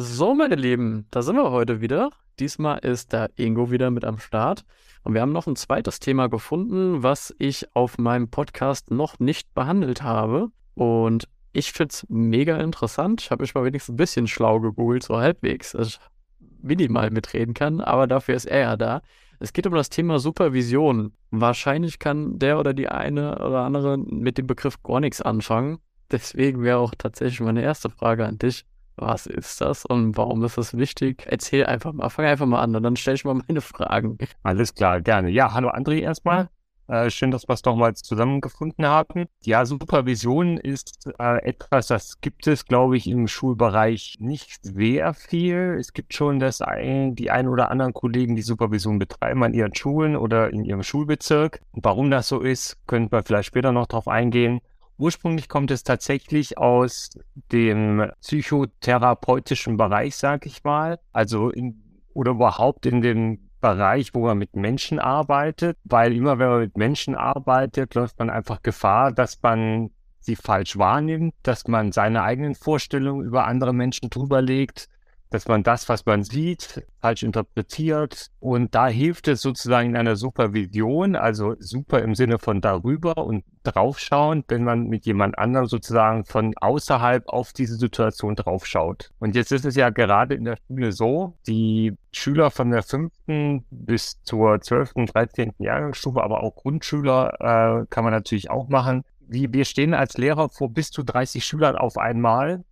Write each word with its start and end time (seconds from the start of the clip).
So, 0.00 0.32
meine 0.32 0.54
Lieben, 0.54 1.06
da 1.10 1.22
sind 1.22 1.34
wir 1.34 1.50
heute 1.50 1.80
wieder. 1.80 2.10
Diesmal 2.38 2.78
ist 2.78 3.12
der 3.12 3.30
Ingo 3.34 3.72
wieder 3.72 3.90
mit 3.90 4.04
am 4.04 4.18
Start. 4.18 4.64
Und 5.02 5.14
wir 5.14 5.20
haben 5.20 5.32
noch 5.32 5.48
ein 5.48 5.56
zweites 5.56 5.98
Thema 5.98 6.28
gefunden, 6.28 7.02
was 7.02 7.34
ich 7.40 7.66
auf 7.74 7.98
meinem 7.98 8.30
Podcast 8.30 8.92
noch 8.92 9.18
nicht 9.18 9.52
behandelt 9.54 10.04
habe. 10.04 10.52
Und 10.74 11.26
ich 11.52 11.72
finde 11.72 11.90
es 11.90 12.06
mega 12.08 12.58
interessant. 12.58 13.22
Ich 13.22 13.32
habe 13.32 13.42
mich 13.42 13.56
mal 13.56 13.64
wenigstens 13.64 13.94
ein 13.94 13.96
bisschen 13.96 14.28
schlau 14.28 14.60
gegoogelt, 14.60 15.02
so 15.02 15.16
halbwegs, 15.16 15.72
dass 15.72 15.88
ich 15.88 16.00
minimal 16.62 17.10
mitreden 17.10 17.54
kann, 17.54 17.80
aber 17.80 18.06
dafür 18.06 18.36
ist 18.36 18.46
er 18.46 18.60
ja 18.60 18.76
da. 18.76 19.02
Es 19.40 19.52
geht 19.52 19.66
um 19.66 19.74
das 19.74 19.90
Thema 19.90 20.20
Supervision. 20.20 21.12
Wahrscheinlich 21.32 21.98
kann 21.98 22.38
der 22.38 22.60
oder 22.60 22.72
die 22.72 22.86
eine 22.88 23.44
oder 23.44 23.64
andere 23.64 23.98
mit 23.98 24.38
dem 24.38 24.46
Begriff 24.46 24.80
gar 24.80 25.00
nichts 25.00 25.20
anfangen. 25.20 25.78
Deswegen 26.12 26.62
wäre 26.62 26.78
auch 26.78 26.94
tatsächlich 26.96 27.40
meine 27.40 27.62
erste 27.62 27.90
Frage 27.90 28.24
an 28.24 28.38
dich. 28.38 28.64
Was 29.00 29.26
ist 29.26 29.60
das 29.60 29.84
und 29.84 30.16
warum 30.16 30.44
ist 30.44 30.58
das 30.58 30.76
wichtig? 30.76 31.24
Erzähl 31.26 31.64
einfach 31.66 31.92
mal, 31.92 32.08
fang 32.10 32.24
einfach 32.24 32.46
mal 32.46 32.60
an 32.60 32.74
und 32.74 32.82
dann 32.82 32.96
stelle 32.96 33.14
ich 33.14 33.24
mal 33.24 33.40
meine 33.46 33.60
Fragen. 33.60 34.18
Alles 34.42 34.74
klar, 34.74 35.00
gerne. 35.00 35.30
Ja, 35.30 35.54
hallo 35.54 35.70
André 35.70 36.00
erstmal. 36.00 36.48
Äh, 36.88 37.10
schön, 37.10 37.30
dass 37.30 37.46
wir 37.46 37.52
es 37.52 37.64
nochmals 37.64 38.02
zusammengefunden 38.02 38.86
haben. 38.86 39.26
Ja, 39.44 39.66
Supervision 39.66 40.56
ist 40.56 41.08
äh, 41.18 41.44
etwas, 41.44 41.86
das 41.86 42.20
gibt 42.20 42.46
es, 42.46 42.64
glaube 42.64 42.96
ich, 42.96 43.06
im 43.06 43.28
Schulbereich 43.28 44.16
nicht 44.18 44.64
sehr 44.64 45.12
viel. 45.14 45.76
Es 45.78 45.92
gibt 45.92 46.14
schon 46.14 46.40
das 46.40 46.60
ein, 46.62 47.14
die 47.14 47.30
ein 47.30 47.46
oder 47.46 47.70
anderen 47.70 47.92
Kollegen, 47.92 48.36
die 48.36 48.42
Supervision 48.42 48.98
betreiben 48.98 49.44
an 49.44 49.54
ihren 49.54 49.74
Schulen 49.74 50.16
oder 50.16 50.50
in 50.50 50.64
ihrem 50.64 50.82
Schulbezirk. 50.82 51.60
Und 51.72 51.84
warum 51.84 52.10
das 52.10 52.26
so 52.28 52.40
ist, 52.40 52.78
könnten 52.86 53.12
wir 53.12 53.22
vielleicht 53.22 53.48
später 53.48 53.70
noch 53.70 53.86
drauf 53.86 54.08
eingehen. 54.08 54.60
Ursprünglich 54.98 55.48
kommt 55.48 55.70
es 55.70 55.84
tatsächlich 55.84 56.58
aus 56.58 57.10
dem 57.52 58.10
psychotherapeutischen 58.20 59.76
Bereich, 59.76 60.16
sag 60.16 60.44
ich 60.44 60.64
mal. 60.64 60.98
Also 61.12 61.50
in, 61.50 62.02
oder 62.14 62.32
überhaupt 62.32 62.84
in 62.84 63.00
dem 63.00 63.48
Bereich, 63.60 64.12
wo 64.12 64.26
man 64.26 64.38
mit 64.38 64.56
Menschen 64.56 64.98
arbeitet, 64.98 65.78
weil 65.84 66.12
immer 66.12 66.38
wenn 66.38 66.48
man 66.48 66.60
mit 66.60 66.76
Menschen 66.76 67.14
arbeitet, 67.14 67.94
läuft 67.94 68.18
man 68.18 68.28
einfach 68.28 68.62
Gefahr, 68.62 69.12
dass 69.12 69.40
man 69.40 69.90
sie 70.20 70.36
falsch 70.36 70.76
wahrnimmt, 70.76 71.34
dass 71.42 71.66
man 71.68 71.92
seine 71.92 72.22
eigenen 72.22 72.56
Vorstellungen 72.56 73.24
über 73.24 73.46
andere 73.46 73.72
Menschen 73.72 74.10
drüberlegt 74.10 74.88
dass 75.30 75.46
man 75.48 75.62
das, 75.62 75.88
was 75.88 76.06
man 76.06 76.22
sieht, 76.22 76.86
falsch 77.00 77.22
interpretiert. 77.22 78.28
Und 78.40 78.74
da 78.74 78.88
hilft 78.88 79.28
es 79.28 79.40
sozusagen 79.40 79.90
in 79.90 79.96
einer 79.96 80.16
Supervision, 80.16 81.16
also 81.16 81.54
super 81.58 82.02
im 82.02 82.14
Sinne 82.14 82.38
von 82.38 82.60
darüber 82.60 83.18
und 83.18 83.44
draufschauen, 83.62 84.44
wenn 84.48 84.64
man 84.64 84.88
mit 84.88 85.04
jemand 85.04 85.38
anderem 85.38 85.66
sozusagen 85.66 86.24
von 86.24 86.54
außerhalb 86.56 87.28
auf 87.28 87.52
diese 87.52 87.76
Situation 87.76 88.36
draufschaut. 88.36 89.10
Und 89.18 89.34
jetzt 89.34 89.52
ist 89.52 89.64
es 89.64 89.76
ja 89.76 89.90
gerade 89.90 90.34
in 90.34 90.44
der 90.44 90.56
Schule 90.66 90.92
so, 90.92 91.36
die 91.46 91.94
Schüler 92.12 92.50
von 92.50 92.70
der 92.70 92.82
fünften 92.82 93.64
bis 93.70 94.22
zur 94.22 94.60
zwölften, 94.60 95.06
dreizehnten 95.06 95.64
Jahrgangsstufe, 95.64 96.22
aber 96.22 96.42
auch 96.42 96.54
Grundschüler 96.54 97.82
äh, 97.82 97.86
kann 97.90 98.04
man 98.04 98.12
natürlich 98.12 98.50
auch 98.50 98.68
machen. 98.68 99.04
Wir 99.30 99.66
stehen 99.66 99.92
als 99.92 100.16
Lehrer 100.16 100.48
vor 100.48 100.72
bis 100.72 100.90
zu 100.90 101.02
30 101.02 101.44
Schülern 101.44 101.76
auf 101.76 101.98
einmal 101.98 102.64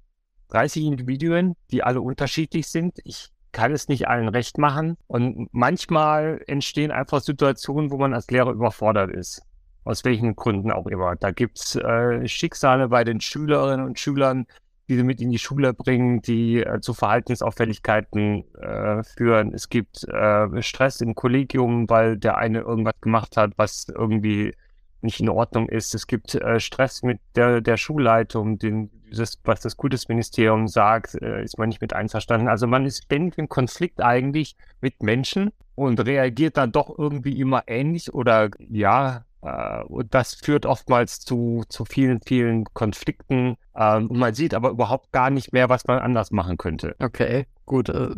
30 0.48 0.84
Individuen, 0.84 1.56
die 1.70 1.82
alle 1.82 2.00
unterschiedlich 2.00 2.68
sind. 2.68 2.98
Ich 3.04 3.30
kann 3.52 3.72
es 3.72 3.88
nicht 3.88 4.06
allen 4.06 4.28
recht 4.28 4.58
machen. 4.58 4.96
Und 5.06 5.48
manchmal 5.52 6.42
entstehen 6.46 6.90
einfach 6.90 7.20
Situationen, 7.20 7.90
wo 7.90 7.96
man 7.96 8.12
als 8.12 8.30
Lehrer 8.30 8.50
überfordert 8.50 9.10
ist. 9.10 9.42
Aus 9.84 10.04
welchen 10.04 10.36
Gründen 10.36 10.70
auch 10.70 10.86
immer. 10.86 11.16
Da 11.16 11.30
gibt's 11.30 11.76
äh, 11.76 12.26
Schicksale 12.28 12.88
bei 12.88 13.04
den 13.04 13.20
Schülerinnen 13.20 13.86
und 13.86 13.98
Schülern, 13.98 14.46
die 14.88 14.96
sie 14.96 15.02
mit 15.02 15.20
in 15.20 15.30
die 15.30 15.38
Schule 15.38 15.74
bringen, 15.74 16.22
die 16.22 16.62
äh, 16.62 16.80
zu 16.80 16.92
Verhaltensauffälligkeiten 16.92 18.44
äh, 18.54 19.02
führen. 19.02 19.54
Es 19.54 19.68
gibt 19.68 20.04
äh, 20.08 20.62
Stress 20.62 21.00
im 21.00 21.14
Kollegium, 21.14 21.88
weil 21.88 22.18
der 22.18 22.36
eine 22.36 22.60
irgendwas 22.60 23.00
gemacht 23.00 23.36
hat, 23.36 23.52
was 23.56 23.86
irgendwie 23.88 24.54
nicht 25.02 25.20
in 25.20 25.28
Ordnung 25.28 25.68
ist. 25.68 25.94
Es 25.94 26.06
gibt 26.06 26.34
äh, 26.34 26.60
Stress 26.60 27.02
mit 27.02 27.20
der, 27.34 27.60
der 27.60 27.76
Schulleitung, 27.76 28.58
den, 28.58 28.90
das, 29.10 29.38
was 29.44 29.60
das 29.60 29.76
Kultusministerium 29.76 30.68
sagt, 30.68 31.14
äh, 31.20 31.42
ist 31.42 31.58
man 31.58 31.68
nicht 31.68 31.80
mit 31.80 31.92
einverstanden. 31.92 32.48
Also 32.48 32.66
man 32.66 32.86
ist 32.86 33.04
ständig 33.04 33.38
im 33.38 33.48
Konflikt 33.48 34.02
eigentlich 34.02 34.56
mit 34.80 35.02
Menschen 35.02 35.52
und 35.74 36.04
reagiert 36.04 36.56
dann 36.56 36.72
doch 36.72 36.98
irgendwie 36.98 37.38
immer 37.38 37.64
ähnlich 37.66 38.12
oder 38.12 38.50
ja, 38.58 39.24
äh, 39.42 39.82
und 39.84 40.12
das 40.14 40.34
führt 40.34 40.66
oftmals 40.66 41.20
zu, 41.20 41.64
zu 41.68 41.84
vielen, 41.84 42.20
vielen 42.20 42.64
Konflikten. 42.74 43.56
Ähm, 43.76 44.08
und 44.08 44.18
man 44.18 44.34
sieht 44.34 44.54
aber 44.54 44.70
überhaupt 44.70 45.12
gar 45.12 45.30
nicht 45.30 45.52
mehr, 45.52 45.68
was 45.68 45.86
man 45.86 45.98
anders 45.98 46.30
machen 46.30 46.56
könnte. 46.56 46.96
Okay, 46.98 47.46
gut, 47.66 47.88
äh, 47.88 48.08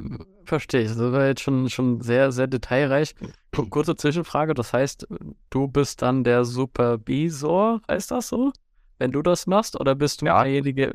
verstehe 0.44 0.82
ich. 0.82 0.88
Das 0.88 0.98
war 0.98 1.26
jetzt 1.26 1.41
schon, 1.41 1.69
schon 1.69 2.00
sehr, 2.00 2.31
sehr 2.32 2.47
detailreich. 2.47 3.14
Kurze 3.70 3.97
Zwischenfrage, 3.97 4.54
das 4.54 4.72
heißt, 4.72 5.09
du 5.50 5.69
bist 5.69 6.03
dann 6.03 6.22
der 6.22 6.44
Supervisor, 6.44 7.81
heißt 7.88 8.10
das 8.10 8.28
so? 8.28 8.53
Wenn 9.00 9.12
du 9.12 9.22
das 9.22 9.47
machst, 9.47 9.78
oder 9.81 9.94
bist 9.94 10.22
du 10.22 10.26
ja. 10.26 10.42
derjenige, 10.42 10.92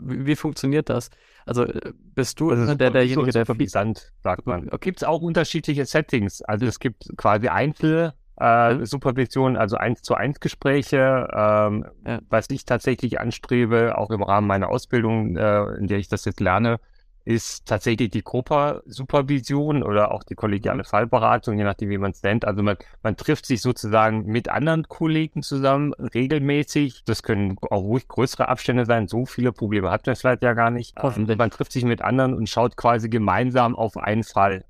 wie, 0.00 0.26
wie, 0.26 0.36
funktioniert 0.36 0.88
das? 0.88 1.10
Also 1.44 1.66
bist 2.14 2.40
du 2.40 2.50
also 2.50 2.74
der, 2.74 2.90
derjenige, 2.90 3.32
der 3.32 3.44
Supervisant, 3.44 4.12
sagt 4.22 4.46
man. 4.46 4.70
Gibt 4.80 5.02
es 5.02 5.04
auch 5.04 5.20
unterschiedliche 5.20 5.84
Settings. 5.84 6.40
Also 6.42 6.66
es 6.66 6.78
gibt 6.78 7.06
quasi 7.16 7.48
Einzel- 7.48 8.12
äh. 8.36 8.84
Supervision, 8.84 9.56
also 9.56 9.76
eins 9.76 10.02
zu 10.02 10.14
eins 10.14 10.40
Gespräche, 10.40 11.28
ähm, 11.32 11.84
ja. 12.04 12.18
was 12.30 12.50
ich 12.50 12.64
tatsächlich 12.64 13.20
anstrebe, 13.20 13.96
auch 13.96 14.10
im 14.10 14.22
Rahmen 14.22 14.46
meiner 14.46 14.70
Ausbildung, 14.70 15.36
äh, 15.36 15.74
in 15.76 15.86
der 15.86 15.98
ich 15.98 16.08
das 16.08 16.24
jetzt 16.24 16.40
lerne, 16.40 16.80
ist 17.24 17.66
tatsächlich 17.66 18.10
die 18.10 18.22
Gruppa-Supervision 18.22 19.82
oder 19.82 20.12
auch 20.12 20.22
die 20.24 20.34
kollegiale 20.34 20.82
mhm. 20.82 20.86
Fallberatung, 20.86 21.56
je 21.56 21.64
nachdem, 21.64 21.88
wie 21.88 21.98
man 21.98 22.10
es 22.10 22.22
nennt. 22.22 22.44
Also 22.44 22.62
man, 22.62 22.76
man 23.02 23.16
trifft 23.16 23.46
sich 23.46 23.62
sozusagen 23.62 24.26
mit 24.26 24.48
anderen 24.48 24.88
Kollegen 24.88 25.42
zusammen 25.42 25.94
regelmäßig. 25.94 27.04
Das 27.04 27.22
können 27.22 27.56
auch 27.70 27.82
ruhig 27.82 28.08
größere 28.08 28.48
Abstände 28.48 28.84
sein. 28.84 29.08
So 29.08 29.24
viele 29.24 29.52
Probleme 29.52 29.90
hat 29.90 30.06
man 30.06 30.16
vielleicht 30.16 30.42
ja 30.42 30.52
gar 30.52 30.70
nicht. 30.70 30.94
Man 31.02 31.50
trifft 31.50 31.72
sich 31.72 31.84
mit 31.84 32.02
anderen 32.02 32.34
und 32.34 32.48
schaut 32.48 32.76
quasi 32.76 33.08
gemeinsam 33.08 33.74
auf 33.74 33.96
einen 33.96 34.24
Fall. 34.24 34.64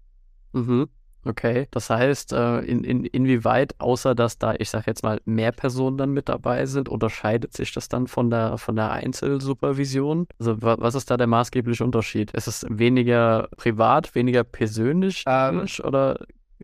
Mhm. 0.53 0.88
Okay, 1.27 1.67
das 1.71 1.89
heißt, 1.89 2.33
äh, 2.35 2.59
in, 2.61 2.85
in, 2.85 3.05
inwieweit, 3.05 3.75
außer 3.81 4.15
dass 4.15 4.39
da, 4.39 4.55
ich 4.59 4.69
sage 4.69 4.85
jetzt 4.89 5.03
mal, 5.03 5.21
mehr 5.25 5.53
Personen 5.53 5.97
dann 5.97 6.11
mit 6.11 6.29
dabei 6.29 6.67
sind, 6.67 6.89
unterscheidet 6.89 7.55
sich 7.55 7.73
das 7.73 7.89
dann 7.89 8.07
von 8.09 8.29
der, 8.31 8.59
von 8.59 8.77
der 8.77 8.91
Einzelsupervision? 8.91 10.27
Also 10.39 10.57
was 10.61 10.95
ist 10.95 11.11
da 11.11 11.17
der 11.17 11.27
maßgebliche 11.27 11.83
Unterschied? 11.83 12.33
Ist 12.33 12.47
es 12.47 12.67
weniger 12.69 13.49
privat, 13.57 14.15
weniger 14.15 14.45
persönlich 14.45 15.25
ähm, 15.27 15.65
oder 15.83 16.19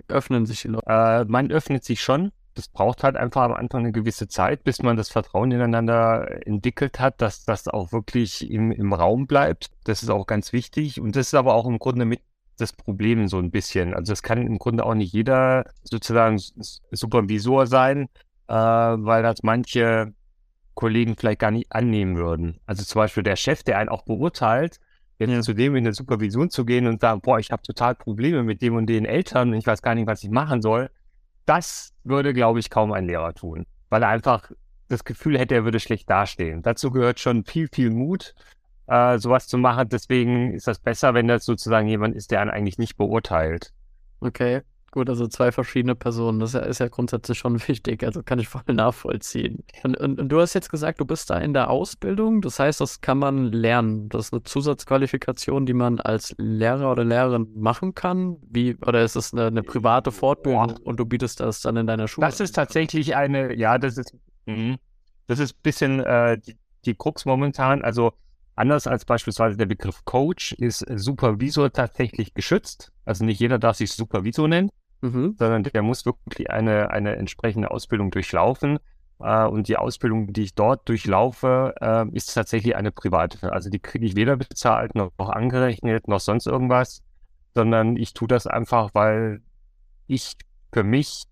öffnen 0.09 0.44
sich 0.44 0.62
die 0.62 0.69
Leute? 0.69 0.87
Äh, 0.87 1.25
man 1.25 1.50
öffnet 1.50 1.84
sich 1.84 2.03
schon. 2.03 2.31
Das 2.54 2.69
braucht 2.69 3.04
halt 3.04 3.16
einfach 3.16 3.43
am 3.43 3.53
Anfang 3.54 3.81
eine 3.81 3.93
gewisse 3.93 4.28
Zeit, 4.28 4.65
bis 4.65 4.82
man 4.82 4.97
das 4.97 5.09
Vertrauen 5.09 5.53
ineinander 5.53 6.47
entwickelt 6.47 7.00
hat, 7.00 7.22
dass 7.22 7.44
das 7.44 7.69
auch 7.69 7.93
wirklich 7.93 8.50
im, 8.50 8.72
im 8.72 8.93
Raum 8.93 9.26
bleibt. 9.26 9.70
Das 9.84 10.03
ist 10.03 10.10
auch 10.10 10.26
ganz 10.26 10.53
wichtig. 10.53 11.00
Und 11.00 11.16
das 11.16 11.28
ist 11.28 11.34
aber 11.34 11.54
auch 11.54 11.66
im 11.66 11.78
Grunde 11.78 12.04
mit 12.04 12.20
das 12.60 12.72
Problem 12.72 13.28
so 13.28 13.38
ein 13.38 13.50
bisschen. 13.50 13.94
Also 13.94 14.12
es 14.12 14.22
kann 14.22 14.47
im 14.47 14.59
Grunde 14.59 14.84
auch 14.84 14.94
nicht 14.94 15.12
jeder 15.12 15.65
sozusagen 15.82 16.38
Supervisor 16.91 17.66
sein, 17.66 18.09
äh, 18.48 18.54
weil 18.54 19.22
das 19.22 19.43
manche 19.43 20.12
Kollegen 20.75 21.16
vielleicht 21.16 21.41
gar 21.41 21.50
nicht 21.50 21.72
annehmen 21.72 22.16
würden. 22.16 22.60
Also 22.66 22.84
zum 22.84 23.00
Beispiel 23.00 23.22
der 23.22 23.37
Chef, 23.37 23.62
der 23.62 23.78
einen 23.78 23.88
auch 23.88 24.03
beurteilt, 24.03 24.81
jetzt 25.19 25.31
ja. 25.31 25.41
zu 25.43 25.53
dem 25.53 25.76
in 25.76 25.84
der 25.84 25.93
Supervision 25.93 26.50
zu 26.50 26.65
gehen 26.65 26.87
und 26.87 27.00
sagen, 27.00 27.20
boah, 27.20 27.38
ich 27.38 27.50
habe 27.50 27.62
total 27.62 27.94
Probleme 27.94 28.43
mit 28.43 28.62
dem 28.62 28.75
und 28.75 28.87
den 28.87 29.04
Eltern 29.04 29.50
und 29.50 29.59
ich 29.59 29.66
weiß 29.66 29.82
gar 29.82 29.94
nicht, 29.94 30.06
was 30.06 30.25
ich 30.25 30.31
machen 30.31 30.62
soll, 30.62 30.91
das 31.47 31.93
würde, 32.04 32.32
glaube 32.32 32.60
ich, 32.60 32.70
kaum 32.70 32.93
ein 32.93 33.06
Lehrer 33.06 33.34
tun, 33.34 33.66
weil 33.88 34.03
er 34.03 34.09
einfach 34.09 34.50
das 34.88 35.04
Gefühl 35.04 35.38
hätte, 35.38 35.54
er 35.54 35.65
würde 35.65 35.81
schlecht 35.81 36.09
dastehen. 36.09 36.62
Dazu 36.62 36.91
gehört 36.91 37.20
schon 37.20 37.44
viel, 37.44 37.69
viel 37.72 37.91
Mut 37.91 38.34
äh, 38.90 39.18
sowas 39.18 39.46
zu 39.46 39.56
machen. 39.56 39.88
Deswegen 39.88 40.52
ist 40.52 40.66
das 40.66 40.80
besser, 40.80 41.14
wenn 41.14 41.28
das 41.28 41.44
sozusagen 41.44 41.86
jemand 41.86 42.16
ist, 42.16 42.32
der 42.32 42.40
einen 42.40 42.50
eigentlich 42.50 42.76
nicht 42.76 42.96
beurteilt. 42.96 43.72
Okay, 44.20 44.62
gut, 44.90 45.08
also 45.08 45.28
zwei 45.28 45.52
verschiedene 45.52 45.94
Personen. 45.94 46.40
Das 46.40 46.50
ist 46.50 46.54
ja, 46.54 46.60
ist 46.62 46.81
ja 46.81 46.88
grundsätzlich 46.88 47.38
schon 47.38 47.60
wichtig. 47.69 48.02
Also 48.02 48.25
kann 48.25 48.40
ich 48.40 48.48
voll 48.48 48.62
nachvollziehen. 48.66 49.62
Und, 49.84 49.96
und, 49.96 50.20
und, 50.20 50.28
du 50.28 50.40
hast 50.40 50.54
jetzt 50.54 50.70
gesagt, 50.70 51.00
du 51.00 51.04
bist 51.04 51.31
da 51.31 51.38
in 51.38 51.54
der 51.54 51.70
Ausbildung. 51.70 52.42
Das 52.42 52.58
heißt, 52.58 52.81
das 52.81 53.00
kann 53.00 53.19
man 53.19 53.52
lernen. 53.52 54.08
Das 54.08 54.26
ist 54.26 54.32
eine 54.32 54.42
Zusatzqualifikation, 54.42 55.66
die 55.66 55.75
man 55.75 56.00
als 56.00 56.34
Lehrer 56.36 56.90
oder 56.90 57.04
Lehrerin 57.04 57.46
machen 57.54 57.94
kann. 57.94 58.38
Wie, 58.43 58.76
oder 58.84 59.04
ist 59.04 59.14
es 59.14 59.32
eine, 59.32 59.46
eine 59.46 59.62
private 59.62 60.10
Fortbildung 60.10 60.78
und 60.82 60.98
du 60.98 61.06
bietest 61.06 61.38
das 61.38 61.60
dann 61.60 61.76
in 61.76 61.86
deiner 61.86 62.08
Schule? 62.08 62.26
Das 62.26 62.40
ist 62.40 62.56
tatsächlich 62.56 63.14
eine, 63.14 63.54
ja, 63.54 63.78
das 63.78 63.96
ist, 63.98 64.16
mh, 64.46 64.78
das 65.28 65.38
ist 65.38 65.52
ein 65.52 65.60
bisschen 65.62 66.00
äh, 66.00 66.38
die, 66.38 66.56
die 66.84 66.96
Krux 66.96 67.25
momentan. 67.25 67.82
Also 67.82 68.14
Anders 68.60 68.86
als 68.86 69.06
beispielsweise 69.06 69.56
der 69.56 69.64
Begriff 69.64 70.04
Coach 70.04 70.52
ist 70.52 70.84
Supervisor 70.94 71.72
tatsächlich 71.72 72.34
geschützt. 72.34 72.92
Also 73.06 73.24
nicht 73.24 73.40
jeder 73.40 73.58
darf 73.58 73.76
sich 73.76 73.90
Supervisor 73.90 74.48
nennen, 74.48 74.68
mhm. 75.00 75.34
sondern 75.38 75.62
der 75.62 75.80
muss 75.80 76.04
wirklich 76.04 76.50
eine, 76.50 76.90
eine 76.90 77.16
entsprechende 77.16 77.70
Ausbildung 77.70 78.10
durchlaufen. 78.10 78.78
äh, 79.18 79.46
und 79.46 79.66
die 79.68 79.78
Ausbildung, 79.78 80.34
die 80.34 80.42
ich 80.42 80.54
dort 80.54 80.86
durchlaufe, 80.90 81.74
äh, 81.80 82.04
ist 82.14 82.34
tatsächlich 82.34 82.76
eine 82.76 82.92
private. 82.92 83.50
Also 83.50 83.70
die 83.70 83.78
kriege 83.78 84.04
ich 84.04 84.14
weder 84.14 84.36
bezahlt 84.36 84.94
noch, 84.94 85.10
noch 85.18 85.30
angerechnet 85.30 86.06
noch 86.06 86.20
sonst 86.20 86.46
irgendwas, 86.46 87.02
sondern 87.54 87.96
ich 87.96 88.12
tue 88.12 88.28
das 88.28 88.46
einfach, 88.46 88.90
weil 88.92 89.40
ich 90.06 90.34
für 90.70 90.84
mich 90.84 91.24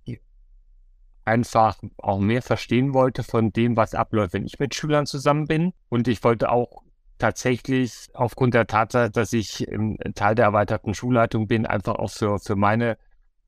einfach 1.27 1.77
auch 1.99 2.21
mehr 2.21 2.41
verstehen 2.41 2.95
wollte 2.95 3.23
von 3.23 3.53
dem, 3.53 3.77
was 3.77 3.95
abläuft, 3.95 4.33
wenn 4.33 4.47
ich 4.47 4.59
mit 4.59 4.75
Schülern 4.75 5.05
zusammen 5.05 5.47
bin. 5.47 5.75
Und 5.91 6.09
ich 6.09 6.25
wollte 6.25 6.51
auch 6.51 6.88
tatsächlich 7.19 8.09
aufgrund 8.15 8.55
der 8.55 8.67
Tatsache, 8.67 9.11
dass 9.11 9.33
ich 9.33 9.67
im 9.69 9.99
Teil 10.15 10.35
der 10.35 10.47
erweiterten 10.47 10.95
Schulleitung 10.95 11.47
bin, 11.47 11.67
einfach 11.67 11.97
auch 11.97 12.11
für, 12.11 12.39
für 12.39 12.57
meine 12.57 12.97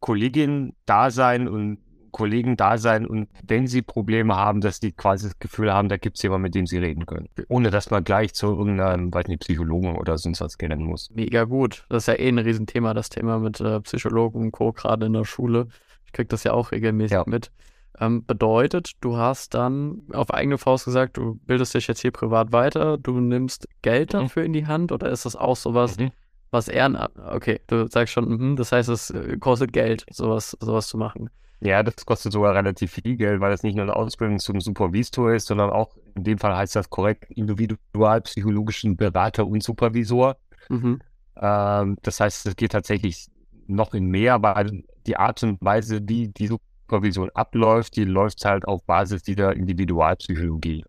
Kolleginnen 0.00 0.74
da 0.86 1.10
sein 1.10 1.48
und 1.48 1.78
Kollegen 2.10 2.56
da 2.56 2.78
sein 2.78 3.06
und 3.06 3.28
wenn 3.46 3.66
sie 3.66 3.82
Probleme 3.82 4.36
haben, 4.36 4.60
dass 4.60 4.80
die 4.80 4.92
quasi 4.92 5.28
das 5.28 5.38
Gefühl 5.38 5.72
haben, 5.72 5.88
da 5.88 5.96
gibt 5.96 6.16
es 6.16 6.22
jemanden, 6.22 6.42
mit 6.42 6.54
dem 6.54 6.66
sie 6.66 6.78
reden 6.78 7.06
können. 7.06 7.28
Ohne 7.48 7.70
dass 7.70 7.90
man 7.90 8.04
gleich 8.04 8.34
zu 8.34 8.46
irgendeinem, 8.48 9.12
weiß 9.12 9.28
nicht, 9.28 9.42
Psychologen 9.42 9.96
oder 9.96 10.18
sonst 10.18 10.40
was 10.40 10.58
gehen 10.58 10.82
muss. 10.82 11.10
Mega 11.10 11.44
gut. 11.44 11.86
Das 11.88 12.04
ist 12.04 12.06
ja 12.08 12.14
eh 12.14 12.28
ein 12.28 12.38
Riesenthema, 12.38 12.94
das 12.94 13.08
Thema 13.08 13.38
mit 13.38 13.60
äh, 13.60 13.80
Psychologen 13.80 14.40
und 14.42 14.52
Co. 14.52 14.72
gerade 14.72 15.06
in 15.06 15.12
der 15.12 15.24
Schule. 15.24 15.68
Ich 16.06 16.12
kriege 16.12 16.28
das 16.28 16.44
ja 16.44 16.52
auch 16.52 16.72
regelmäßig 16.72 17.12
ja. 17.12 17.24
mit. 17.26 17.50
Ähm, 17.98 18.24
bedeutet, 18.24 18.92
du 19.00 19.16
hast 19.16 19.54
dann 19.54 20.02
auf 20.12 20.32
eigene 20.32 20.58
Faust 20.58 20.84
gesagt, 20.84 21.16
du 21.16 21.34
bildest 21.46 21.74
dich 21.74 21.86
jetzt 21.86 22.00
hier 22.00 22.12
privat 22.12 22.52
weiter, 22.52 22.96
du 22.96 23.20
nimmst 23.20 23.68
Geld 23.82 24.12
mhm. 24.12 24.18
dafür 24.18 24.44
in 24.44 24.52
die 24.52 24.66
Hand 24.66 24.92
oder 24.92 25.10
ist 25.10 25.26
das 25.26 25.36
auch 25.36 25.56
sowas, 25.56 25.98
mhm. 25.98 26.10
was 26.50 26.68
Ehrenamt, 26.68 27.10
okay, 27.18 27.60
du 27.66 27.88
sagst 27.88 28.14
schon, 28.14 28.28
mh, 28.28 28.54
das 28.56 28.72
heißt, 28.72 28.88
es 28.88 29.10
äh, 29.10 29.36
kostet 29.38 29.72
Geld, 29.72 30.06
sowas, 30.10 30.56
sowas 30.60 30.88
zu 30.88 30.96
machen. 30.96 31.30
Ja, 31.62 31.82
das 31.82 32.06
kostet 32.06 32.32
sogar 32.32 32.54
relativ 32.54 32.92
viel 32.92 33.16
Geld, 33.16 33.40
weil 33.40 33.50
das 33.50 33.62
nicht 33.62 33.74
nur 33.74 33.82
eine 33.82 33.94
Ausbildung 33.94 34.38
zum 34.38 34.60
Supervisor 34.60 35.34
ist, 35.34 35.48
sondern 35.48 35.68
auch, 35.68 35.94
in 36.14 36.24
dem 36.24 36.38
Fall 36.38 36.56
heißt 36.56 36.74
das 36.74 36.88
korrekt, 36.88 37.30
individualpsychologischen 37.32 38.96
Berater 38.96 39.46
und 39.46 39.62
Supervisor. 39.62 40.36
Mhm. 40.70 41.00
Ähm, 41.36 41.98
das 42.02 42.18
heißt, 42.18 42.46
es 42.46 42.56
geht 42.56 42.72
tatsächlich 42.72 43.26
noch 43.66 43.92
in 43.92 44.06
mehr, 44.06 44.42
weil 44.42 44.84
die 45.06 45.16
Art 45.18 45.42
und 45.42 45.58
Weise, 45.60 46.00
wie 46.08 46.28
die 46.28 46.46
Supervision 46.90 47.30
abläuft, 47.34 47.94
die 47.96 48.04
läuft 48.04 48.44
halt 48.44 48.66
auf 48.66 48.84
Basis 48.84 49.22
dieser 49.22 49.54
Individualpsychologie. 49.54 50.84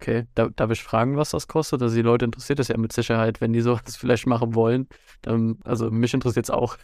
Okay, 0.00 0.26
da, 0.34 0.48
darf 0.48 0.72
ich 0.72 0.82
fragen, 0.82 1.16
was 1.16 1.30
das 1.30 1.46
kostet? 1.46 1.80
Also 1.80 1.94
die 1.94 2.02
Leute 2.02 2.24
interessiert 2.24 2.58
das 2.58 2.68
ja 2.68 2.76
mit 2.76 2.92
Sicherheit, 2.92 3.40
wenn 3.40 3.52
die 3.52 3.60
sowas 3.60 3.96
vielleicht 3.96 4.26
machen 4.26 4.54
wollen. 4.54 4.88
Dann, 5.22 5.58
also 5.64 5.90
mich 5.90 6.12
interessiert 6.12 6.46
es 6.46 6.50
auch. 6.50 6.76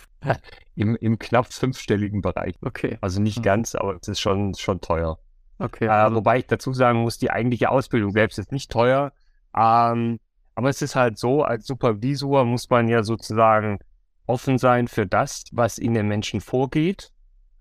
Im, 0.77 0.97
Im 0.97 1.19
knapp 1.19 1.53
fünfstelligen 1.53 2.23
Bereich. 2.23 2.55
Okay. 2.63 2.99
Also 3.01 3.21
nicht 3.21 3.39
mhm. 3.39 3.43
ganz, 3.43 3.75
aber 3.75 3.99
es 4.01 4.09
ist 4.09 4.21
schon, 4.21 4.55
schon 4.55 4.81
teuer. 4.81 5.19
Okay. 5.59 5.87
Äh, 5.87 5.91
also 5.91 6.17
wobei 6.17 6.39
ich 6.39 6.47
dazu 6.47 6.73
sagen 6.73 7.01
muss, 7.01 7.19
die 7.19 7.31
eigentliche 7.31 7.69
Ausbildung 7.69 8.13
selbst 8.13 8.39
ist 8.39 8.53
nicht 8.53 8.71
teuer. 8.71 9.13
Ähm, 9.55 10.21
aber 10.55 10.71
es 10.71 10.81
ist 10.81 10.95
halt 10.95 11.19
so, 11.19 11.43
als 11.43 11.67
Supervisor 11.67 12.45
muss 12.45 12.71
man 12.71 12.89
ja 12.89 13.03
sozusagen 13.03 13.79
offen 14.27 14.57
sein 14.57 14.87
für 14.89 15.07
das, 15.07 15.45
was 15.51 15.79
in 15.79 15.95
den 15.95 16.07
Menschen 16.07 16.41
vorgeht. 16.41 17.11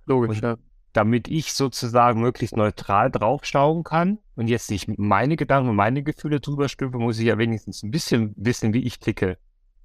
Logisch, 0.05 0.37
und, 0.37 0.43
ja 0.43 0.57
damit 0.93 1.27
ich 1.27 1.53
sozusagen 1.53 2.21
möglichst 2.21 2.57
neutral 2.57 3.09
draufschauen 3.09 3.83
kann 3.83 4.19
und 4.35 4.47
jetzt 4.47 4.71
nicht 4.71 4.87
meine 4.97 5.35
Gedanken 5.35 5.69
und 5.69 5.75
meine 5.75 6.03
Gefühle 6.03 6.39
drüber 6.39 6.67
stülpe, 6.69 6.97
muss 6.97 7.19
ich 7.19 7.25
ja 7.25 7.37
wenigstens 7.37 7.83
ein 7.83 7.91
bisschen 7.91 8.33
wissen, 8.37 8.73
wie 8.73 8.83
ich 8.83 8.99
ticke. 8.99 9.37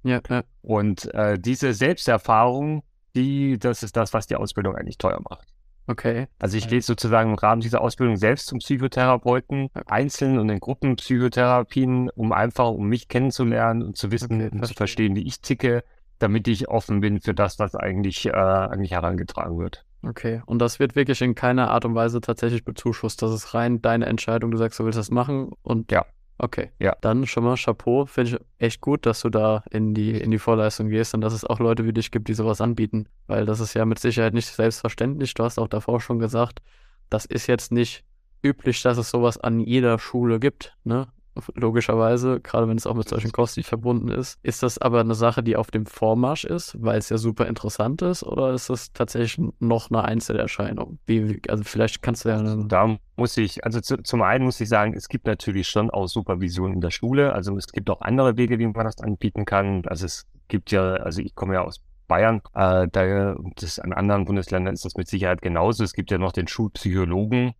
Ja, 0.03 0.21
ja. 0.29 0.43
Und 0.61 1.13
äh, 1.13 1.39
diese 1.39 1.73
Selbsterfahrung, 1.73 2.83
die, 3.15 3.57
das 3.57 3.83
ist 3.83 3.97
das, 3.97 4.13
was 4.13 4.27
die 4.27 4.35
Ausbildung 4.35 4.75
eigentlich 4.75 4.97
teuer 4.97 5.21
macht. 5.29 5.47
Okay. 5.87 6.27
Also 6.37 6.57
ich 6.57 6.67
gehe 6.67 6.81
sozusagen 6.81 7.31
im 7.31 7.37
Rahmen 7.37 7.61
dieser 7.61 7.81
Ausbildung 7.81 8.17
selbst 8.17 8.47
zum 8.47 8.59
Psychotherapeuten, 8.59 9.69
einzeln 9.85 10.37
und 10.37 10.49
in 10.49 10.59
Gruppenpsychotherapien, 10.59 12.09
um 12.09 12.33
einfach, 12.33 12.69
um 12.69 12.87
mich 12.87 13.07
kennenzulernen 13.07 13.81
und 13.81 13.95
zu 13.95 14.11
wissen 14.11 14.41
okay, 14.41 14.49
und 14.51 14.65
zu 14.65 14.73
verstehen, 14.73 15.15
wie 15.15 15.25
ich 15.25 15.39
ticke, 15.39 15.85
damit 16.19 16.49
ich 16.49 16.67
offen 16.67 16.99
bin 16.99 17.21
für 17.21 17.33
das, 17.33 17.57
was 17.57 17.73
eigentlich, 17.73 18.25
äh, 18.25 18.31
eigentlich 18.31 18.91
herangetragen 18.91 19.57
wird. 19.57 19.85
Okay, 20.07 20.41
und 20.45 20.59
das 20.59 20.79
wird 20.79 20.95
wirklich 20.95 21.21
in 21.21 21.35
keiner 21.35 21.69
Art 21.69 21.83
und 21.83 21.95
Weise 21.95 22.21
tatsächlich 22.21 22.63
bezuschusst. 22.63 23.21
Das 23.21 23.31
ist 23.33 23.53
rein 23.53 23.81
deine 23.81 24.05
Entscheidung. 24.05 24.51
Du 24.51 24.57
sagst, 24.57 24.79
du 24.79 24.85
willst 24.85 24.97
das 24.97 25.11
machen 25.11 25.51
und 25.63 25.91
ja. 25.91 26.05
Okay. 26.39 26.69
Ja. 26.79 26.95
Dann 27.01 27.25
schon 27.25 27.43
mal 27.43 27.55
Chapeau. 27.57 28.05
Finde 28.05 28.31
ich 28.31 28.37
echt 28.59 28.81
gut, 28.81 29.05
dass 29.05 29.21
du 29.21 29.29
da 29.29 29.63
in 29.71 29.93
die, 29.93 30.11
in 30.11 30.29
die 30.29 30.37
Vorleistung 30.37 30.89
gehst 30.89 31.15
und 31.15 31.21
dass 31.21 31.33
es 31.33 31.43
auch 31.43 31.59
Leute 31.59 31.85
wie 31.85 31.93
dich 31.93 32.11
gibt, 32.11 32.27
die 32.27 32.35
sowas 32.35 32.61
anbieten. 32.61 33.07
Weil 33.25 33.45
das 33.45 33.59
ist 33.59 33.73
ja 33.73 33.85
mit 33.85 33.99
Sicherheit 33.99 34.33
nicht 34.33 34.47
selbstverständlich. 34.47 35.33
Du 35.33 35.43
hast 35.43 35.57
auch 35.57 35.67
davor 35.67 35.99
schon 35.99 36.19
gesagt, 36.19 36.59
das 37.09 37.25
ist 37.25 37.47
jetzt 37.47 37.71
nicht 37.71 38.03
üblich, 38.43 38.81
dass 38.83 38.99
es 38.99 39.09
sowas 39.09 39.39
an 39.39 39.59
jeder 39.59 39.97
Schule 39.97 40.39
gibt. 40.39 40.77
Ne? 40.83 41.07
Logischerweise, 41.55 42.39
gerade 42.39 42.67
wenn 42.67 42.77
es 42.77 42.87
auch 42.87 42.95
mit 42.95 43.09
solchen 43.09 43.31
Kosten 43.31 43.63
verbunden 43.63 44.09
ist. 44.09 44.39
Ist 44.43 44.63
das 44.63 44.77
aber 44.77 44.99
eine 44.99 45.15
Sache, 45.15 45.43
die 45.43 45.55
auf 45.55 45.71
dem 45.71 45.85
Vormarsch 45.85 46.45
ist, 46.45 46.75
weil 46.79 46.97
es 46.97 47.09
ja 47.09 47.17
super 47.17 47.47
interessant 47.47 48.01
ist, 48.01 48.23
oder 48.23 48.53
ist 48.53 48.69
das 48.69 48.93
tatsächlich 48.93 49.39
noch 49.59 49.89
eine 49.89 50.03
Einzelerscheinung? 50.03 50.99
Wie, 51.05 51.41
also 51.47 51.63
vielleicht 51.63 52.01
kannst 52.01 52.25
du 52.25 52.29
ja. 52.29 52.37
Also 52.37 52.63
da 52.63 52.97
muss 53.15 53.35
ich, 53.37 53.63
also 53.65 53.81
zu, 53.81 53.97
zum 54.03 54.21
einen 54.21 54.45
muss 54.45 54.59
ich 54.59 54.69
sagen, 54.69 54.93
es 54.93 55.09
gibt 55.09 55.25
natürlich 55.25 55.67
schon 55.67 55.89
auch 55.89 56.07
Supervision 56.07 56.73
in 56.73 56.81
der 56.81 56.91
Schule. 56.91 57.33
Also 57.33 57.55
es 57.57 57.67
gibt 57.67 57.89
auch 57.89 58.01
andere 58.01 58.37
Wege, 58.37 58.59
wie 58.59 58.67
man 58.67 58.85
das 58.85 58.99
anbieten 58.99 59.45
kann. 59.45 59.83
Also 59.87 60.05
es 60.05 60.25
gibt 60.47 60.71
ja, 60.71 60.93
also 60.93 61.21
ich 61.21 61.35
komme 61.35 61.55
ja 61.55 61.63
aus 61.63 61.81
Bayern, 62.07 62.41
äh, 62.53 62.87
da 62.91 63.35
das 63.55 63.79
an 63.79 63.93
anderen 63.93 64.25
Bundesländern 64.25 64.73
ist 64.73 64.85
das 64.85 64.95
mit 64.95 65.07
Sicherheit 65.07 65.41
genauso. 65.41 65.83
Es 65.83 65.93
gibt 65.93 66.11
ja 66.11 66.17
noch 66.17 66.31
den 66.31 66.47
Schulpsychologen, 66.47 67.53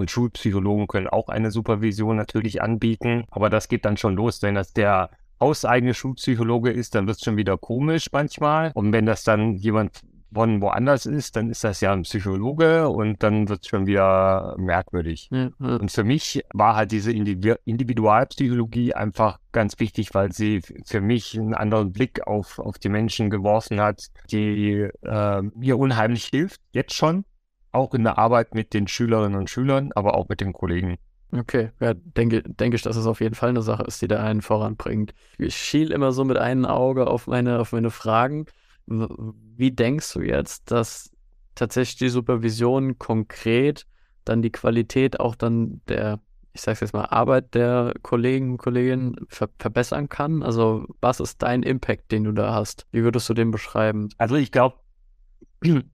und 0.00 0.10
Schulpsychologen 0.10 0.86
können 0.86 1.08
auch 1.08 1.28
eine 1.28 1.50
Supervision 1.50 2.16
natürlich 2.16 2.62
anbieten. 2.62 3.24
Aber 3.30 3.50
das 3.50 3.68
geht 3.68 3.84
dann 3.84 3.96
schon 3.96 4.16
los. 4.16 4.42
Wenn 4.42 4.54
das 4.54 4.72
der 4.72 5.10
hauseigene 5.40 5.94
Schulpsychologe 5.94 6.70
ist, 6.70 6.94
dann 6.94 7.06
wird 7.06 7.18
es 7.18 7.24
schon 7.24 7.36
wieder 7.36 7.56
komisch 7.58 8.08
manchmal. 8.12 8.72
Und 8.74 8.92
wenn 8.92 9.06
das 9.06 9.24
dann 9.24 9.54
jemand 9.54 10.00
von 10.32 10.62
woanders 10.62 11.06
ist, 11.06 11.36
dann 11.36 11.50
ist 11.50 11.64
das 11.64 11.80
ja 11.80 11.92
ein 11.92 12.02
Psychologe 12.02 12.88
und 12.88 13.22
dann 13.22 13.48
wird 13.48 13.62
es 13.62 13.68
schon 13.68 13.86
wieder 13.86 14.54
merkwürdig. 14.58 15.28
Ja, 15.32 15.50
ja. 15.58 15.76
Und 15.76 15.90
für 15.90 16.04
mich 16.04 16.44
war 16.54 16.76
halt 16.76 16.92
diese 16.92 17.12
Individualpsychologie 17.12 18.94
einfach 18.94 19.38
ganz 19.52 19.78
wichtig, 19.80 20.14
weil 20.14 20.32
sie 20.32 20.62
für 20.84 21.00
mich 21.00 21.36
einen 21.38 21.54
anderen 21.54 21.92
Blick 21.92 22.26
auf, 22.26 22.58
auf 22.58 22.78
die 22.78 22.88
Menschen 22.88 23.28
geworfen 23.28 23.80
hat, 23.80 24.06
die 24.30 24.88
äh, 25.02 25.42
mir 25.42 25.78
unheimlich 25.78 26.26
hilft, 26.26 26.60
jetzt 26.72 26.94
schon 26.94 27.24
auch 27.72 27.94
in 27.94 28.04
der 28.04 28.18
Arbeit 28.18 28.54
mit 28.54 28.74
den 28.74 28.88
Schülerinnen 28.88 29.38
und 29.38 29.50
Schülern, 29.50 29.92
aber 29.94 30.14
auch 30.14 30.28
mit 30.28 30.40
den 30.40 30.52
Kollegen. 30.52 30.98
Okay, 31.32 31.70
ja, 31.80 31.94
denke, 31.94 32.42
denke 32.42 32.76
ich, 32.76 32.82
dass 32.82 32.96
es 32.96 33.06
auf 33.06 33.20
jeden 33.20 33.36
Fall 33.36 33.50
eine 33.50 33.62
Sache 33.62 33.84
ist, 33.84 34.02
die 34.02 34.08
da 34.08 34.20
einen 34.22 34.42
voranbringt. 34.42 35.14
Ich 35.38 35.56
schiel 35.56 35.92
immer 35.92 36.10
so 36.10 36.24
mit 36.24 36.36
einem 36.36 36.64
Auge 36.64 37.06
auf 37.06 37.28
meine, 37.28 37.60
auf 37.60 37.72
meine 37.72 37.90
Fragen. 37.90 38.46
Wie 38.86 39.70
denkst 39.70 40.12
du 40.14 40.22
jetzt, 40.22 40.70
dass 40.72 41.10
tatsächlich 41.54 41.98
die 41.98 42.08
Supervision 42.08 42.98
konkret 42.98 43.86
dann 44.24 44.42
die 44.42 44.50
Qualität 44.50 45.20
auch 45.20 45.36
dann 45.36 45.80
der, 45.88 46.18
ich 46.52 46.62
sag's 46.62 46.80
jetzt 46.80 46.94
mal, 46.94 47.04
Arbeit 47.04 47.54
der 47.54 47.94
Kollegen 48.02 48.52
und 48.52 48.58
Kolleginnen 48.58 49.14
ver 49.28 49.50
verbessern 49.60 50.08
kann? 50.08 50.42
Also, 50.42 50.86
was 51.00 51.20
ist 51.20 51.42
dein 51.42 51.62
Impact, 51.62 52.10
den 52.10 52.24
du 52.24 52.32
da 52.32 52.54
hast? 52.54 52.86
Wie 52.90 53.04
würdest 53.04 53.28
du 53.28 53.34
den 53.34 53.52
beschreiben? 53.52 54.08
Also, 54.18 54.34
ich 54.34 54.50
glaube, 54.50 54.76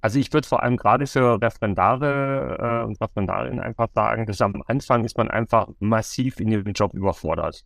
also 0.00 0.18
ich 0.18 0.32
würde 0.32 0.46
vor 0.46 0.62
allem 0.62 0.76
gerade 0.76 1.06
für 1.06 1.40
Referendare 1.40 2.82
äh, 2.82 2.86
und 2.86 3.00
Referendarinnen 3.00 3.60
einfach 3.60 3.88
sagen, 3.94 4.26
dass 4.26 4.40
am 4.40 4.62
Anfang 4.66 5.04
ist 5.04 5.16
man 5.18 5.28
einfach 5.28 5.68
massiv 5.80 6.40
in 6.40 6.48
ihrem 6.48 6.72
Job 6.72 6.94
überfordert. 6.94 7.64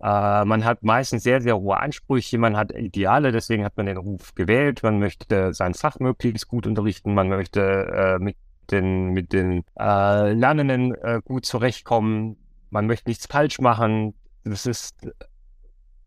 Äh, 0.00 0.44
man 0.44 0.64
hat 0.64 0.82
meistens 0.82 1.22
sehr, 1.22 1.40
sehr 1.40 1.58
hohe 1.58 1.78
Ansprüche, 1.78 2.38
man 2.38 2.56
hat 2.56 2.72
Ideale, 2.72 3.32
deswegen 3.32 3.64
hat 3.64 3.76
man 3.76 3.86
den 3.86 3.96
Ruf 3.96 4.34
gewählt, 4.34 4.82
man 4.82 4.98
möchte 4.98 5.54
sein 5.54 5.74
Fach 5.74 5.98
möglichst 5.98 6.48
gut 6.48 6.66
unterrichten, 6.66 7.14
man 7.14 7.28
möchte 7.28 7.60
äh, 7.60 8.18
mit 8.18 8.36
den, 8.70 9.12
mit 9.12 9.32
den 9.32 9.64
äh, 9.78 10.32
Lernenden 10.32 10.94
äh, 10.94 11.20
gut 11.24 11.46
zurechtkommen, 11.46 12.36
man 12.70 12.86
möchte 12.86 13.08
nichts 13.08 13.26
falsch 13.26 13.58
machen. 13.60 14.14
Das 14.44 14.66
ist 14.66 14.96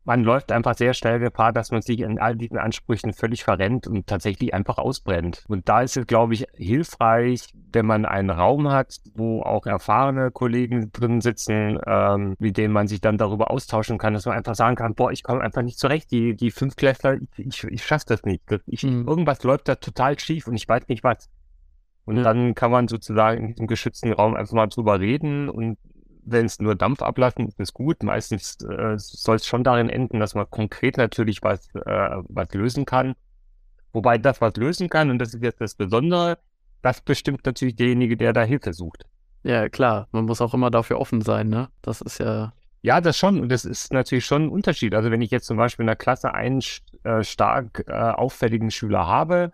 man 0.10 0.24
läuft 0.24 0.52
einfach 0.52 0.76
sehr 0.76 0.96
schnell 0.96 1.20
Gefahr, 1.20 1.54
dass 1.54 1.70
man 1.70 1.84
sich 1.84 2.00
in 2.00 2.18
all 2.18 2.36
diesen 2.36 2.58
Ansprüchen 2.58 3.14
völlig 3.14 3.44
verrennt 3.44 3.86
und 3.86 4.08
tatsächlich 4.08 4.56
einfach 4.56 4.80
ausbrennt. 4.80 5.46
Und 5.48 5.70
da 5.70 5.84
ist 5.84 5.98
es, 5.98 6.08
glaube 6.08 6.34
ich, 6.34 6.48
hilfreich, 6.56 7.54
wenn 7.72 7.86
man 7.86 8.06
einen 8.06 8.32
Raum 8.32 8.72
hat, 8.72 8.96
wo 9.14 9.44
auch 9.44 9.68
erfahrene 9.68 10.32
Kollegen 10.32 10.92
drin 10.92 11.22
sitzen, 11.22 11.78
ähm, 11.86 12.34
mit 12.40 12.58
denen 12.58 12.74
man 12.74 12.88
sich 12.88 13.02
dann 13.02 13.20
darüber 13.20 13.52
austauschen 13.52 14.00
kann, 14.00 14.16
dass 14.16 14.26
man 14.26 14.36
einfach 14.36 14.56
sagen 14.56 14.76
kann, 14.76 14.96
boah, 14.96 15.12
ich 15.12 15.22
komme 15.22 15.42
einfach 15.42 15.62
nicht 15.62 15.78
zurecht, 15.78 16.10
die, 16.10 16.36
die 16.36 16.50
Fünfklässler, 16.50 17.20
ich, 17.38 17.46
ich, 17.46 17.64
ich 17.66 17.86
schaffe 17.86 18.06
das 18.08 18.24
nicht. 18.24 18.42
Ich, 18.66 18.82
mhm. 18.82 19.08
Irgendwas 19.08 19.44
läuft 19.44 19.68
da 19.68 19.76
total 19.76 20.18
schief 20.18 20.48
und 20.48 20.56
ich 20.56 20.68
weiß 20.68 20.88
nicht 20.88 21.04
was. 21.04 21.30
Und 22.06 22.24
dann 22.24 22.56
kann 22.56 22.72
man 22.72 22.88
sozusagen 22.88 23.42
in 23.42 23.48
diesem 23.50 23.68
geschützten 23.68 24.12
Raum 24.12 24.34
einfach 24.34 24.56
mal 24.56 24.66
drüber 24.66 25.00
reden 25.00 25.48
und 25.50 25.78
wenn 26.32 26.46
es 26.46 26.60
nur 26.60 26.76
Dampf 26.76 27.02
ablassen, 27.02 27.48
ist 27.48 27.60
es 27.60 27.74
gut. 27.74 28.04
Meistens 28.04 28.58
äh, 28.62 28.96
soll 28.98 29.38
es 29.38 29.46
schon 29.46 29.64
darin 29.64 29.90
enden, 29.90 30.20
dass 30.20 30.36
man 30.36 30.50
konkret 30.50 30.98
natürlich 30.98 31.42
was, 31.42 31.68
äh, 31.76 32.18
was 32.28 32.54
lösen 32.54 32.86
kann. 32.86 33.16
Wobei 33.92 34.18
das, 34.18 34.42
was 34.42 34.56
lösen 34.56 34.90
kann, 34.90 35.10
und 35.10 35.20
das 35.20 35.34
ist 35.34 35.44
jetzt 35.44 35.62
das 35.62 35.76
Besondere, 35.76 36.38
das 36.82 37.02
bestimmt 37.02 37.46
natürlich 37.46 37.76
derjenige, 37.76 38.18
der 38.18 38.34
da 38.34 38.44
Hilfe 38.44 38.74
sucht. 38.74 39.06
Ja, 39.44 39.70
klar, 39.70 40.08
man 40.12 40.26
muss 40.26 40.42
auch 40.42 40.54
immer 40.54 40.70
dafür 40.70 41.00
offen 41.00 41.22
sein, 41.22 41.50
ne? 41.50 41.70
Das 41.82 42.02
ist 42.02 42.20
ja. 42.20 42.54
Ja, 42.82 43.02
das 43.02 43.18
schon. 43.18 43.42
Und 43.42 43.50
das 43.50 43.66
ist 43.66 43.92
natürlich 43.92 44.26
schon 44.26 44.44
ein 44.44 44.50
Unterschied. 44.50 44.94
Also 44.96 45.12
wenn 45.12 45.22
ich 45.22 45.32
jetzt 45.32 45.48
zum 45.48 45.58
Beispiel 45.58 45.84
in 45.84 45.88
der 45.88 45.96
Klasse 45.96 46.34
einen 46.34 46.62
äh, 47.04 47.24
stark 47.24 47.84
äh, 47.88 47.94
auffälligen 47.94 48.72
Schüler 48.72 49.06
habe, 49.06 49.52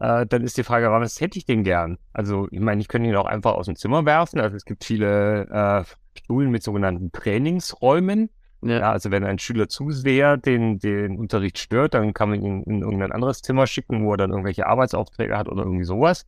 äh, 0.00 0.26
dann 0.26 0.42
ist 0.42 0.56
die 0.56 0.64
Frage, 0.64 0.90
was 0.90 1.20
hätte 1.20 1.38
ich 1.38 1.44
denn 1.44 1.62
gern? 1.62 1.98
Also 2.12 2.48
ich 2.50 2.60
meine, 2.60 2.80
ich 2.80 2.88
könnte 2.88 3.08
ihn 3.08 3.16
auch 3.16 3.26
einfach 3.26 3.54
aus 3.54 3.66
dem 3.66 3.76
Zimmer 3.76 4.04
werfen. 4.04 4.40
Also 4.40 4.56
es 4.56 4.64
gibt 4.64 4.84
viele 4.84 5.46
äh, 5.48 5.84
Schulen 6.26 6.50
mit 6.50 6.62
sogenannten 6.62 7.12
Trainingsräumen. 7.12 8.30
Ja. 8.62 8.78
ja. 8.78 8.92
also 8.92 9.10
wenn 9.10 9.24
ein 9.24 9.38
Schüler 9.38 9.68
zu 9.68 9.90
sehr 9.90 10.36
den, 10.36 10.78
den 10.78 11.18
Unterricht 11.18 11.58
stört, 11.58 11.94
dann 11.94 12.14
kann 12.14 12.30
man 12.30 12.42
ihn 12.42 12.62
in 12.62 12.82
irgendein 12.82 13.12
anderes 13.12 13.42
Zimmer 13.42 13.66
schicken, 13.66 14.04
wo 14.04 14.12
er 14.12 14.16
dann 14.16 14.30
irgendwelche 14.30 14.66
Arbeitsaufträge 14.66 15.36
hat 15.36 15.48
oder 15.48 15.62
irgendwie 15.62 15.84
sowas. 15.84 16.26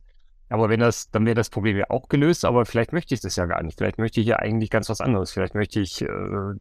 Aber 0.49 0.69
wenn 0.69 0.79
das, 0.79 1.09
dann 1.11 1.25
wäre 1.25 1.35
das 1.35 1.49
Problem 1.49 1.75
ja 1.77 1.89
auch 1.89 2.07
gelöst, 2.07 2.45
aber 2.45 2.65
vielleicht 2.65 2.93
möchte 2.93 3.13
ich 3.13 3.19
das 3.19 3.35
ja 3.35 3.45
gar 3.45 3.61
nicht. 3.63 3.77
Vielleicht 3.77 3.97
möchte 3.97 4.21
ich 4.21 4.27
ja 4.27 4.37
eigentlich 4.37 4.69
ganz 4.69 4.89
was 4.89 5.01
anderes. 5.01 5.31
Vielleicht 5.31 5.55
möchte 5.55 5.81
ich, 5.81 6.01
äh, 6.01 6.07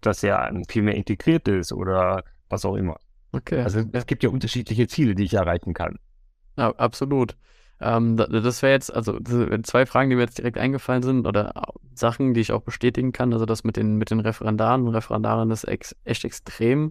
dass 0.01 0.23
er 0.23 0.53
viel 0.69 0.83
mehr 0.83 0.97
integriert 0.97 1.47
ist 1.47 1.73
oder 1.73 2.25
was 2.49 2.65
auch 2.65 2.75
immer. 2.75 2.97
Okay. 3.33 3.61
Also 3.61 3.83
es 3.93 4.07
gibt 4.07 4.25
ja 4.25 4.31
unterschiedliche 4.31 4.89
Ziele, 4.89 5.15
die 5.15 5.25
ich 5.25 5.35
erreichen 5.35 5.75
kann. 5.75 5.99
Ja, 6.57 6.71
absolut. 6.77 7.37
Ähm, 7.81 8.17
das 8.17 8.63
wäre 8.63 8.73
jetzt, 8.73 8.93
also 8.93 9.19
zwei 9.63 9.87
Fragen, 9.87 10.11
die 10.11 10.17
mir 10.17 10.23
jetzt 10.23 10.39
direkt 10.39 10.59
eingefallen 10.59 11.03
sind 11.03 11.27
oder 11.27 11.53
Sachen, 11.95 12.35
die 12.35 12.41
ich 12.41 12.53
auch 12.53 12.63
bestätigen 12.63 13.13
kann. 13.13 13.33
Also 13.33 13.45
das 13.47 13.65
mit 13.65 13.77
den, 13.77 13.97
mit 13.97 14.11
den 14.11 14.21
Referendaren 14.21 14.87
und 14.87 14.95
Referendaren 14.95 15.51
ist 15.51 15.65
ex 15.65 15.95
echt 16.05 16.25
extrem, 16.25 16.91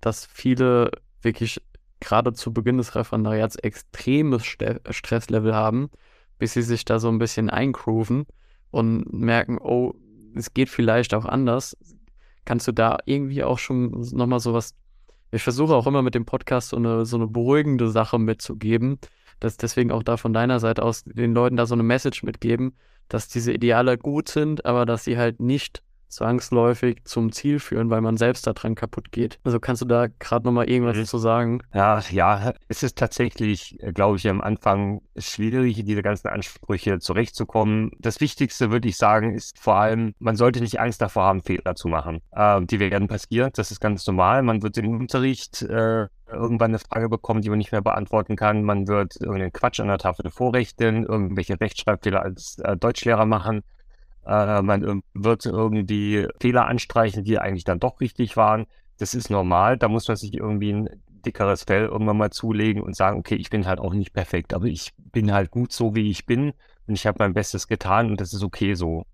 dass 0.00 0.26
viele 0.26 0.90
wirklich 1.22 1.62
gerade 2.00 2.32
zu 2.32 2.52
Beginn 2.52 2.78
des 2.78 2.94
Referendariats 2.94 3.56
extremes 3.56 4.42
St 4.44 4.80
Stresslevel 4.90 5.54
haben, 5.54 5.90
bis 6.38 6.54
sie 6.54 6.62
sich 6.62 6.84
da 6.84 6.98
so 6.98 7.08
ein 7.08 7.18
bisschen 7.18 7.48
eingrooven 7.48 8.26
und 8.70 9.12
merken, 9.12 9.58
oh, 9.58 9.94
es 10.34 10.52
geht 10.52 10.68
vielleicht 10.68 11.14
auch 11.14 11.24
anders. 11.24 11.76
Kannst 12.44 12.66
du 12.66 12.72
da 12.72 12.98
irgendwie 13.06 13.44
auch 13.44 13.58
schon 13.58 13.92
nochmal 14.12 14.40
sowas 14.40 14.74
ich 15.34 15.42
versuche 15.42 15.74
auch 15.74 15.86
immer 15.86 16.02
mit 16.02 16.14
dem 16.14 16.26
Podcast 16.26 16.68
so 16.68 16.76
eine, 16.76 17.04
so 17.06 17.16
eine 17.16 17.26
beruhigende 17.26 17.90
Sache 17.90 18.18
mitzugeben, 18.18 18.98
dass 19.44 19.56
deswegen 19.56 19.92
auch 19.92 20.02
da 20.02 20.16
von 20.16 20.32
deiner 20.32 20.58
Seite 20.58 20.82
aus 20.82 21.04
den 21.04 21.34
Leuten 21.34 21.56
da 21.56 21.66
so 21.66 21.74
eine 21.74 21.82
Message 21.82 22.22
mitgeben, 22.24 22.76
dass 23.08 23.28
diese 23.28 23.52
Ideale 23.52 23.98
gut 23.98 24.28
sind, 24.28 24.64
aber 24.64 24.86
dass 24.86 25.04
sie 25.04 25.18
halt 25.18 25.38
nicht 25.38 25.82
zwangsläufig 26.14 27.04
zum 27.04 27.32
Ziel 27.32 27.58
führen, 27.58 27.90
weil 27.90 28.00
man 28.00 28.16
selbst 28.16 28.46
daran 28.46 28.74
kaputt 28.74 29.12
geht. 29.12 29.38
Also 29.44 29.60
kannst 29.60 29.82
du 29.82 29.86
da 29.86 30.06
gerade 30.18 30.44
nochmal 30.44 30.68
irgendwas 30.68 30.96
mhm. 30.96 31.04
zu 31.04 31.18
sagen? 31.18 31.60
Ja, 31.72 32.00
ja, 32.10 32.52
es 32.68 32.82
ist 32.82 32.96
tatsächlich, 32.96 33.82
äh, 33.82 33.92
glaube 33.92 34.16
ich, 34.16 34.28
am 34.28 34.40
Anfang 34.40 35.00
schwierig, 35.16 35.84
diese 35.84 36.02
ganzen 36.02 36.28
Ansprüche 36.28 36.98
zurechtzukommen. 36.98 37.90
Das 37.98 38.20
Wichtigste, 38.20 38.70
würde 38.70 38.88
ich 38.88 38.96
sagen, 38.96 39.34
ist 39.34 39.58
vor 39.58 39.76
allem, 39.76 40.14
man 40.18 40.36
sollte 40.36 40.60
nicht 40.60 40.80
Angst 40.80 41.00
davor 41.00 41.24
haben, 41.24 41.42
Fehler 41.42 41.74
zu 41.74 41.88
machen. 41.88 42.20
Äh, 42.32 42.62
die 42.62 42.80
werden 42.80 43.08
passieren, 43.08 43.50
das 43.54 43.70
ist 43.70 43.80
ganz 43.80 44.06
normal. 44.06 44.42
Man 44.42 44.62
wird 44.62 44.78
im 44.78 45.00
Unterricht 45.00 45.62
äh, 45.62 46.06
irgendwann 46.26 46.70
eine 46.70 46.78
Frage 46.78 47.08
bekommen, 47.08 47.42
die 47.42 47.50
man 47.50 47.58
nicht 47.58 47.72
mehr 47.72 47.82
beantworten 47.82 48.36
kann. 48.36 48.62
Man 48.62 48.88
wird 48.88 49.16
irgendeinen 49.20 49.52
Quatsch 49.52 49.80
an 49.80 49.88
der 49.88 49.98
Tafel 49.98 50.30
vorrechnen, 50.30 51.04
irgendwelche 51.04 51.60
Rechtschreibfehler 51.60 52.22
als 52.22 52.58
äh, 52.58 52.76
Deutschlehrer 52.76 53.26
machen. 53.26 53.62
Äh, 54.26 54.62
man 54.62 55.02
wird 55.14 55.46
irgendwie 55.46 56.26
Fehler 56.40 56.66
anstreichen, 56.66 57.24
die 57.24 57.38
eigentlich 57.38 57.64
dann 57.64 57.80
doch 57.80 58.00
richtig 58.00 58.36
waren. 58.36 58.66
Das 58.98 59.14
ist 59.14 59.30
normal. 59.30 59.76
Da 59.76 59.88
muss 59.88 60.08
man 60.08 60.16
sich 60.16 60.34
irgendwie 60.34 60.72
ein 60.72 60.88
dickeres 61.24 61.64
Fell 61.64 61.86
irgendwann 61.86 62.18
mal 62.18 62.30
zulegen 62.30 62.82
und 62.82 62.96
sagen, 62.96 63.18
okay, 63.18 63.36
ich 63.36 63.50
bin 63.50 63.66
halt 63.66 63.80
auch 63.80 63.94
nicht 63.94 64.12
perfekt, 64.12 64.54
aber 64.54 64.66
ich 64.66 64.92
bin 64.96 65.32
halt 65.32 65.50
gut 65.50 65.72
so, 65.72 65.94
wie 65.94 66.10
ich 66.10 66.26
bin 66.26 66.52
und 66.86 66.94
ich 66.94 67.06
habe 67.06 67.16
mein 67.18 67.32
Bestes 67.32 67.66
getan 67.66 68.10
und 68.10 68.20
das 68.20 68.32
ist 68.32 68.42
okay 68.42 68.74
so. 68.74 69.04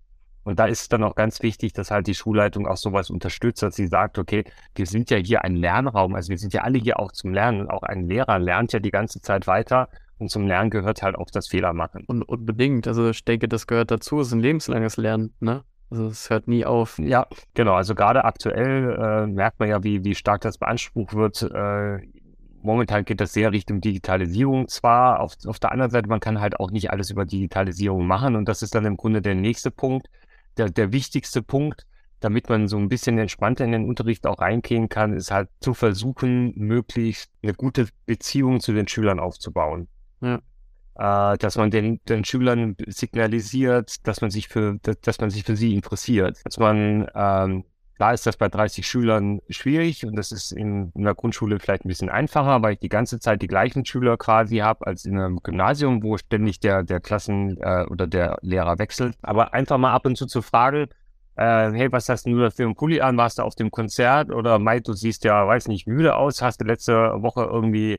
Und 0.43 0.57
da 0.59 0.65
ist 0.65 0.81
es 0.81 0.89
dann 0.89 1.03
auch 1.03 1.13
ganz 1.15 1.43
wichtig, 1.43 1.73
dass 1.73 1.91
halt 1.91 2.07
die 2.07 2.15
Schulleitung 2.15 2.65
auch 2.67 2.77
sowas 2.77 3.11
unterstützt, 3.11 3.61
dass 3.61 3.75
sie 3.75 3.87
sagt, 3.87 4.17
okay, 4.17 4.43
wir 4.75 4.87
sind 4.87 5.11
ja 5.11 5.17
hier 5.17 5.43
ein 5.43 5.55
Lernraum, 5.55 6.15
also 6.15 6.29
wir 6.29 6.37
sind 6.37 6.53
ja 6.53 6.63
alle 6.63 6.79
hier 6.79 6.99
auch 6.99 7.11
zum 7.11 7.31
Lernen. 7.33 7.69
Auch 7.69 7.83
ein 7.83 8.07
Lehrer 8.07 8.39
lernt 8.39 8.73
ja 8.73 8.79
die 8.79 8.91
ganze 8.91 9.21
Zeit 9.21 9.45
weiter 9.45 9.87
und 10.21 10.29
zum 10.29 10.47
Lernen 10.47 10.69
gehört 10.69 11.01
halt 11.01 11.15
auch 11.15 11.29
das 11.31 11.47
Fehler 11.47 11.73
machen. 11.73 12.05
Und 12.07 12.21
unbedingt. 12.23 12.87
Also 12.87 13.09
ich 13.09 13.25
denke, 13.25 13.47
das 13.47 13.67
gehört 13.67 13.91
dazu. 13.91 14.19
Es 14.19 14.27
ist 14.27 14.33
ein 14.33 14.39
lebenslanges 14.39 14.97
Lernen, 14.97 15.33
ne? 15.39 15.63
Also 15.89 16.07
es 16.07 16.29
hört 16.29 16.47
nie 16.47 16.63
auf. 16.63 16.99
Ja, 16.99 17.27
genau. 17.53 17.73
Also 17.73 17.95
gerade 17.95 18.23
aktuell 18.23 18.97
äh, 18.97 19.27
merkt 19.27 19.59
man 19.59 19.67
ja, 19.67 19.83
wie, 19.83 20.05
wie 20.05 20.15
stark 20.15 20.41
das 20.41 20.57
beansprucht 20.57 21.15
wird. 21.15 21.41
Äh, 21.41 21.99
momentan 22.61 23.03
geht 23.03 23.19
das 23.19 23.33
sehr 23.33 23.51
Richtung 23.51 23.81
Digitalisierung 23.81 24.67
zwar. 24.69 25.19
Auf, 25.19 25.33
auf 25.45 25.59
der 25.59 25.71
anderen 25.71 25.91
Seite, 25.91 26.07
man 26.07 26.21
kann 26.21 26.39
halt 26.39 26.59
auch 26.59 26.71
nicht 26.71 26.91
alles 26.91 27.09
über 27.09 27.25
Digitalisierung 27.25 28.05
machen. 28.05 28.35
Und 28.35 28.47
das 28.47 28.61
ist 28.61 28.73
dann 28.75 28.85
im 28.85 28.95
Grunde 28.95 29.21
der 29.21 29.35
nächste 29.35 29.71
Punkt, 29.71 30.07
der, 30.57 30.69
der 30.69 30.93
wichtigste 30.93 31.41
Punkt, 31.41 31.85
damit 32.19 32.47
man 32.47 32.67
so 32.67 32.77
ein 32.77 32.87
bisschen 32.87 33.17
entspannter 33.17 33.65
in 33.65 33.71
den 33.71 33.85
Unterricht 33.85 34.27
auch 34.27 34.39
reingehen 34.39 34.87
kann, 34.87 35.13
ist 35.13 35.31
halt 35.31 35.49
zu 35.59 35.73
versuchen, 35.73 36.53
möglichst 36.55 37.31
eine 37.41 37.55
gute 37.55 37.87
Beziehung 38.05 38.59
zu 38.59 38.71
den 38.71 38.87
Schülern 38.87 39.19
aufzubauen. 39.19 39.87
Ja. 40.21 40.41
Äh, 40.95 41.37
dass 41.37 41.57
man 41.57 41.71
den, 41.71 41.99
den 42.07 42.25
Schülern 42.25 42.75
signalisiert, 42.87 44.05
dass 44.07 44.21
man 44.21 44.29
sich 44.29 44.47
für, 44.47 44.77
dass 45.01 45.19
man 45.19 45.29
sich 45.29 45.43
für 45.43 45.55
sie 45.55 45.73
interessiert. 45.73 46.39
Dass 46.43 46.59
man, 46.59 47.07
ähm, 47.15 47.63
klar 47.95 48.13
ist 48.13 48.27
das 48.27 48.35
bei 48.35 48.49
30 48.49 48.85
Schülern 48.85 49.41
schwierig 49.49 50.05
und 50.05 50.15
das 50.15 50.31
ist 50.31 50.51
in, 50.51 50.91
in 50.93 51.03
der 51.03 51.15
Grundschule 51.15 51.59
vielleicht 51.59 51.85
ein 51.85 51.87
bisschen 51.87 52.09
einfacher, 52.09 52.61
weil 52.61 52.73
ich 52.73 52.79
die 52.79 52.89
ganze 52.89 53.19
Zeit 53.19 53.41
die 53.41 53.47
gleichen 53.47 53.85
Schüler 53.85 54.17
quasi 54.17 54.57
habe 54.57 54.85
als 54.85 55.05
in 55.05 55.17
einem 55.17 55.39
Gymnasium, 55.41 56.03
wo 56.03 56.17
ständig 56.17 56.59
der, 56.59 56.83
der 56.83 56.99
Klassen 56.99 57.57
äh, 57.61 57.85
oder 57.89 58.05
der 58.05 58.37
Lehrer 58.41 58.77
wechselt. 58.77 59.15
Aber 59.21 59.53
einfach 59.53 59.77
mal 59.77 59.93
ab 59.93 60.05
und 60.05 60.17
zu 60.17 60.25
zu 60.25 60.41
fragen, 60.41 60.87
äh, 61.35 61.71
hey, 61.71 61.91
was 61.91 62.09
hast 62.09 62.25
du 62.25 62.37
da 62.37 62.49
für 62.49 62.63
einen 62.63 62.75
Pulli 62.75 63.01
an? 63.01 63.17
Warst 63.17 63.39
du 63.39 63.43
auf 63.43 63.55
dem 63.55 63.71
Konzert? 63.71 64.29
Oder 64.29 64.59
Mai, 64.59 64.81
du 64.81 64.93
siehst 64.93 65.23
ja, 65.23 65.47
weiß 65.47 65.67
nicht, 65.69 65.87
müde 65.87 66.15
aus. 66.15 66.41
Hast 66.41 66.59
du 66.61 66.65
letzte 66.65 66.93
Woche 67.21 67.43
irgendwie 67.43 67.97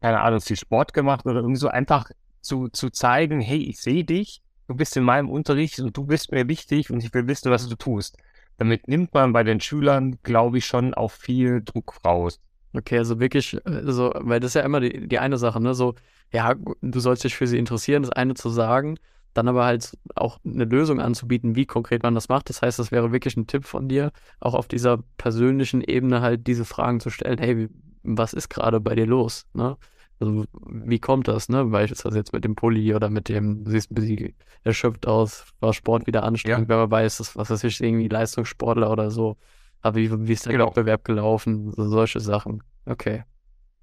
keine 0.00 0.20
Ahnung, 0.20 0.40
viel 0.40 0.56
Sport 0.56 0.94
gemacht 0.94 1.26
oder 1.26 1.36
irgendwie 1.36 1.60
so 1.60 1.68
einfach 1.68 2.10
zu, 2.40 2.68
zu 2.68 2.90
zeigen, 2.90 3.40
hey, 3.40 3.58
ich 3.58 3.80
sehe 3.80 4.04
dich, 4.04 4.42
du 4.66 4.74
bist 4.74 4.96
in 4.96 5.04
meinem 5.04 5.28
Unterricht 5.28 5.78
und 5.80 5.96
du 5.96 6.04
bist 6.04 6.32
mir 6.32 6.48
wichtig 6.48 6.90
und 6.90 7.04
ich 7.04 7.12
will 7.12 7.26
wissen, 7.26 7.50
was 7.50 7.68
du 7.68 7.76
tust. 7.76 8.16
Damit 8.56 8.88
nimmt 8.88 9.14
man 9.14 9.32
bei 9.32 9.42
den 9.42 9.60
Schülern, 9.60 10.18
glaube 10.22 10.58
ich, 10.58 10.66
schon 10.66 10.94
auch 10.94 11.10
viel 11.10 11.62
Druck 11.62 11.96
raus. 12.04 12.40
Okay, 12.72 12.98
also 12.98 13.18
wirklich, 13.18 13.58
also, 13.66 14.12
weil 14.14 14.38
das 14.38 14.50
ist 14.50 14.54
ja 14.54 14.62
immer 14.62 14.80
die, 14.80 15.08
die 15.08 15.18
eine 15.18 15.38
Sache, 15.38 15.60
ne? 15.60 15.74
So, 15.74 15.94
ja, 16.32 16.54
du 16.80 17.00
sollst 17.00 17.24
dich 17.24 17.34
für 17.34 17.46
sie 17.46 17.58
interessieren, 17.58 18.02
das 18.02 18.12
eine 18.12 18.34
zu 18.34 18.48
sagen, 18.48 18.96
dann 19.34 19.48
aber 19.48 19.64
halt 19.64 19.96
auch 20.14 20.38
eine 20.44 20.64
Lösung 20.64 21.00
anzubieten, 21.00 21.56
wie 21.56 21.66
konkret 21.66 22.02
man 22.02 22.14
das 22.14 22.28
macht. 22.28 22.48
Das 22.48 22.62
heißt, 22.62 22.78
das 22.78 22.92
wäre 22.92 23.12
wirklich 23.12 23.36
ein 23.36 23.46
Tipp 23.46 23.64
von 23.64 23.88
dir, 23.88 24.12
auch 24.38 24.54
auf 24.54 24.68
dieser 24.68 24.98
persönlichen 25.16 25.80
Ebene 25.82 26.20
halt 26.20 26.46
diese 26.46 26.64
Fragen 26.64 27.00
zu 27.00 27.10
stellen, 27.10 27.38
hey, 27.38 27.68
was 28.02 28.32
ist 28.32 28.48
gerade 28.48 28.80
bei 28.80 28.94
dir 28.94 29.06
los? 29.06 29.46
Ne? 29.52 29.76
Also, 30.20 30.44
wie 30.66 30.98
kommt 30.98 31.28
das, 31.28 31.48
ne? 31.48 31.64
Beispielsweise 31.64 32.18
jetzt 32.18 32.32
mit 32.32 32.44
dem 32.44 32.54
Pulli 32.54 32.94
oder 32.94 33.08
mit 33.08 33.28
dem, 33.28 33.64
du 33.64 33.70
siehst 33.70 33.90
ein 33.90 33.94
bisschen 33.94 34.34
erschöpft 34.64 35.06
aus, 35.06 35.46
war 35.60 35.72
Sport 35.72 36.06
wieder 36.06 36.24
anstrengend, 36.24 36.68
ja. 36.68 36.68
wenn 36.68 36.76
man 36.76 36.90
weiß, 36.90 37.18
dass, 37.18 37.36
was 37.36 37.50
weiß 37.50 37.64
ich, 37.64 37.80
irgendwie 37.80 38.08
Leistungssportler 38.08 38.90
oder 38.90 39.10
so. 39.10 39.38
Aber 39.80 39.96
wie, 39.96 40.10
wie 40.28 40.32
ist 40.32 40.44
der 40.44 40.52
genau. 40.52 40.66
Wettbewerb 40.66 41.04
gelaufen? 41.04 41.72
So, 41.72 41.88
solche 41.88 42.20
Sachen. 42.20 42.62
Okay. 42.84 43.24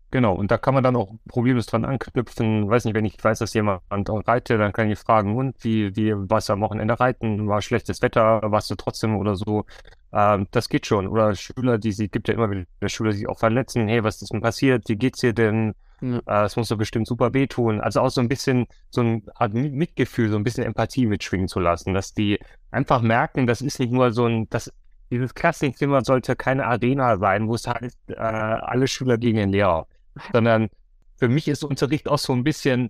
Genau, 0.09 0.33
und 0.35 0.51
da 0.51 0.57
kann 0.57 0.73
man 0.73 0.83
dann 0.83 0.95
auch 0.95 1.11
problemlos 1.27 1.65
dran 1.65 1.83
anknüpfen. 1.83 2.69
Weiß 2.69 2.85
nicht, 2.85 2.93
wenn 2.93 3.03
ich 3.03 3.21
weiß, 3.21 3.39
dass 3.39 3.53
jemand 3.53 3.81
reitet, 3.91 4.59
dann 4.59 4.71
kann 4.71 4.89
ich 4.89 4.97
fragen, 4.97 5.35
und 5.35 5.61
wie, 5.65 5.95
wie 5.97 6.13
warst 6.15 6.47
du 6.47 6.53
am 6.53 6.61
Wochenende 6.61 6.97
reiten? 6.97 7.47
War 7.49 7.61
schlechtes 7.61 8.01
Wetter? 8.01 8.41
Warst 8.43 8.71
du 8.71 8.75
trotzdem 8.75 9.17
oder 9.17 9.35
so? 9.35 9.65
Ähm, 10.13 10.47
das 10.51 10.69
geht 10.69 10.85
schon. 10.85 11.07
Oder 11.07 11.35
Schüler, 11.35 11.77
die 11.77 11.91
sie, 11.91 12.07
gibt 12.07 12.29
ja 12.29 12.35
immer 12.35 12.49
wieder 12.49 12.65
Schüler, 12.87 13.11
die 13.11 13.17
sich 13.17 13.27
auch 13.27 13.39
verletzen. 13.39 13.89
Hey, 13.89 14.01
was 14.03 14.21
ist 14.21 14.31
denn 14.31 14.41
passiert? 14.41 14.87
Wie 14.87 14.95
geht's 14.95 15.19
dir 15.19 15.33
denn? 15.33 15.73
Ja. 15.99 16.21
Äh, 16.25 16.45
es 16.45 16.55
muss 16.55 16.69
doch 16.69 16.77
bestimmt 16.77 17.07
super 17.07 17.33
wehtun. 17.33 17.81
Also 17.81 17.99
auch 17.99 18.09
so 18.09 18.21
ein 18.21 18.29
bisschen 18.29 18.67
so 18.89 19.01
ein 19.01 19.23
Art 19.35 19.53
Mitgefühl, 19.53 20.29
so 20.29 20.37
ein 20.37 20.43
bisschen 20.45 20.63
Empathie 20.63 21.05
mitschwingen 21.05 21.49
zu 21.49 21.59
lassen, 21.59 21.93
dass 21.93 22.13
die 22.13 22.39
einfach 22.71 23.01
merken, 23.01 23.45
das 23.45 23.61
ist 23.61 23.79
nicht 23.79 23.91
nur 23.91 24.11
so 24.11 24.25
ein, 24.25 24.47
das, 24.49 24.71
dieses 25.11 25.33
Klassenzimmer 25.33 26.03
sollte 26.05 26.35
keine 26.37 26.65
Arena 26.65 27.17
sein, 27.17 27.47
wo 27.47 27.55
es 27.55 27.67
heißt, 27.67 27.97
äh, 28.09 28.13
alle 28.15 28.87
Schüler 28.87 29.17
gegen 29.17 29.37
den 29.37 29.49
Lehrer 29.49 29.87
sondern 30.31 30.69
für 31.17 31.27
mich 31.27 31.47
ist 31.47 31.63
Unterricht 31.63 32.07
auch 32.07 32.19
so 32.19 32.33
ein 32.33 32.43
bisschen, 32.43 32.89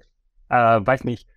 äh, 0.49 0.55
weiß 0.55 1.03
nicht, 1.03 1.27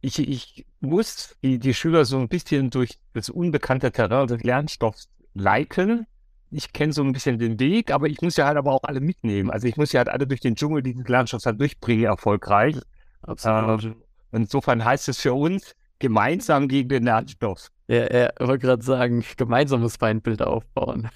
ich, 0.00 0.18
ich 0.18 0.66
muss 0.80 1.36
die, 1.42 1.58
die 1.58 1.74
Schüler 1.74 2.04
so 2.04 2.18
ein 2.18 2.28
bisschen 2.28 2.70
durch 2.70 2.98
das 3.14 3.30
unbekannte 3.30 3.90
Terrain 3.90 4.28
des 4.28 4.42
Lernstoffs 4.42 5.08
leiten. 5.34 6.06
Ich 6.50 6.72
kenne 6.72 6.92
so 6.92 7.02
ein 7.02 7.12
bisschen 7.12 7.38
den 7.38 7.58
Weg, 7.60 7.90
aber 7.90 8.06
ich 8.06 8.22
muss 8.22 8.36
ja 8.36 8.46
halt 8.46 8.56
aber 8.56 8.72
auch 8.72 8.84
alle 8.84 9.00
mitnehmen. 9.00 9.50
Also 9.50 9.66
ich 9.66 9.76
muss 9.76 9.92
ja 9.92 9.98
halt 9.98 10.08
alle 10.08 10.26
durch 10.26 10.40
den 10.40 10.54
Dschungel 10.54 10.82
dieses 10.82 11.06
Lernstoffs 11.06 11.46
halt 11.46 11.60
durchbringen, 11.60 12.04
erfolgreich. 12.04 12.76
Absolut. 13.22 13.84
Ähm, 13.84 13.96
insofern 14.32 14.84
heißt 14.84 15.08
es 15.08 15.18
für 15.18 15.34
uns, 15.34 15.74
gemeinsam 15.98 16.68
gegen 16.68 16.88
den 16.88 17.04
Lernstoff. 17.04 17.68
Ja, 17.88 18.02
er 18.04 18.34
wollte 18.38 18.66
gerade 18.66 18.82
sagen, 18.82 19.24
gemeinsames 19.36 19.96
Feindbild 19.96 20.42
aufbauen. 20.42 21.08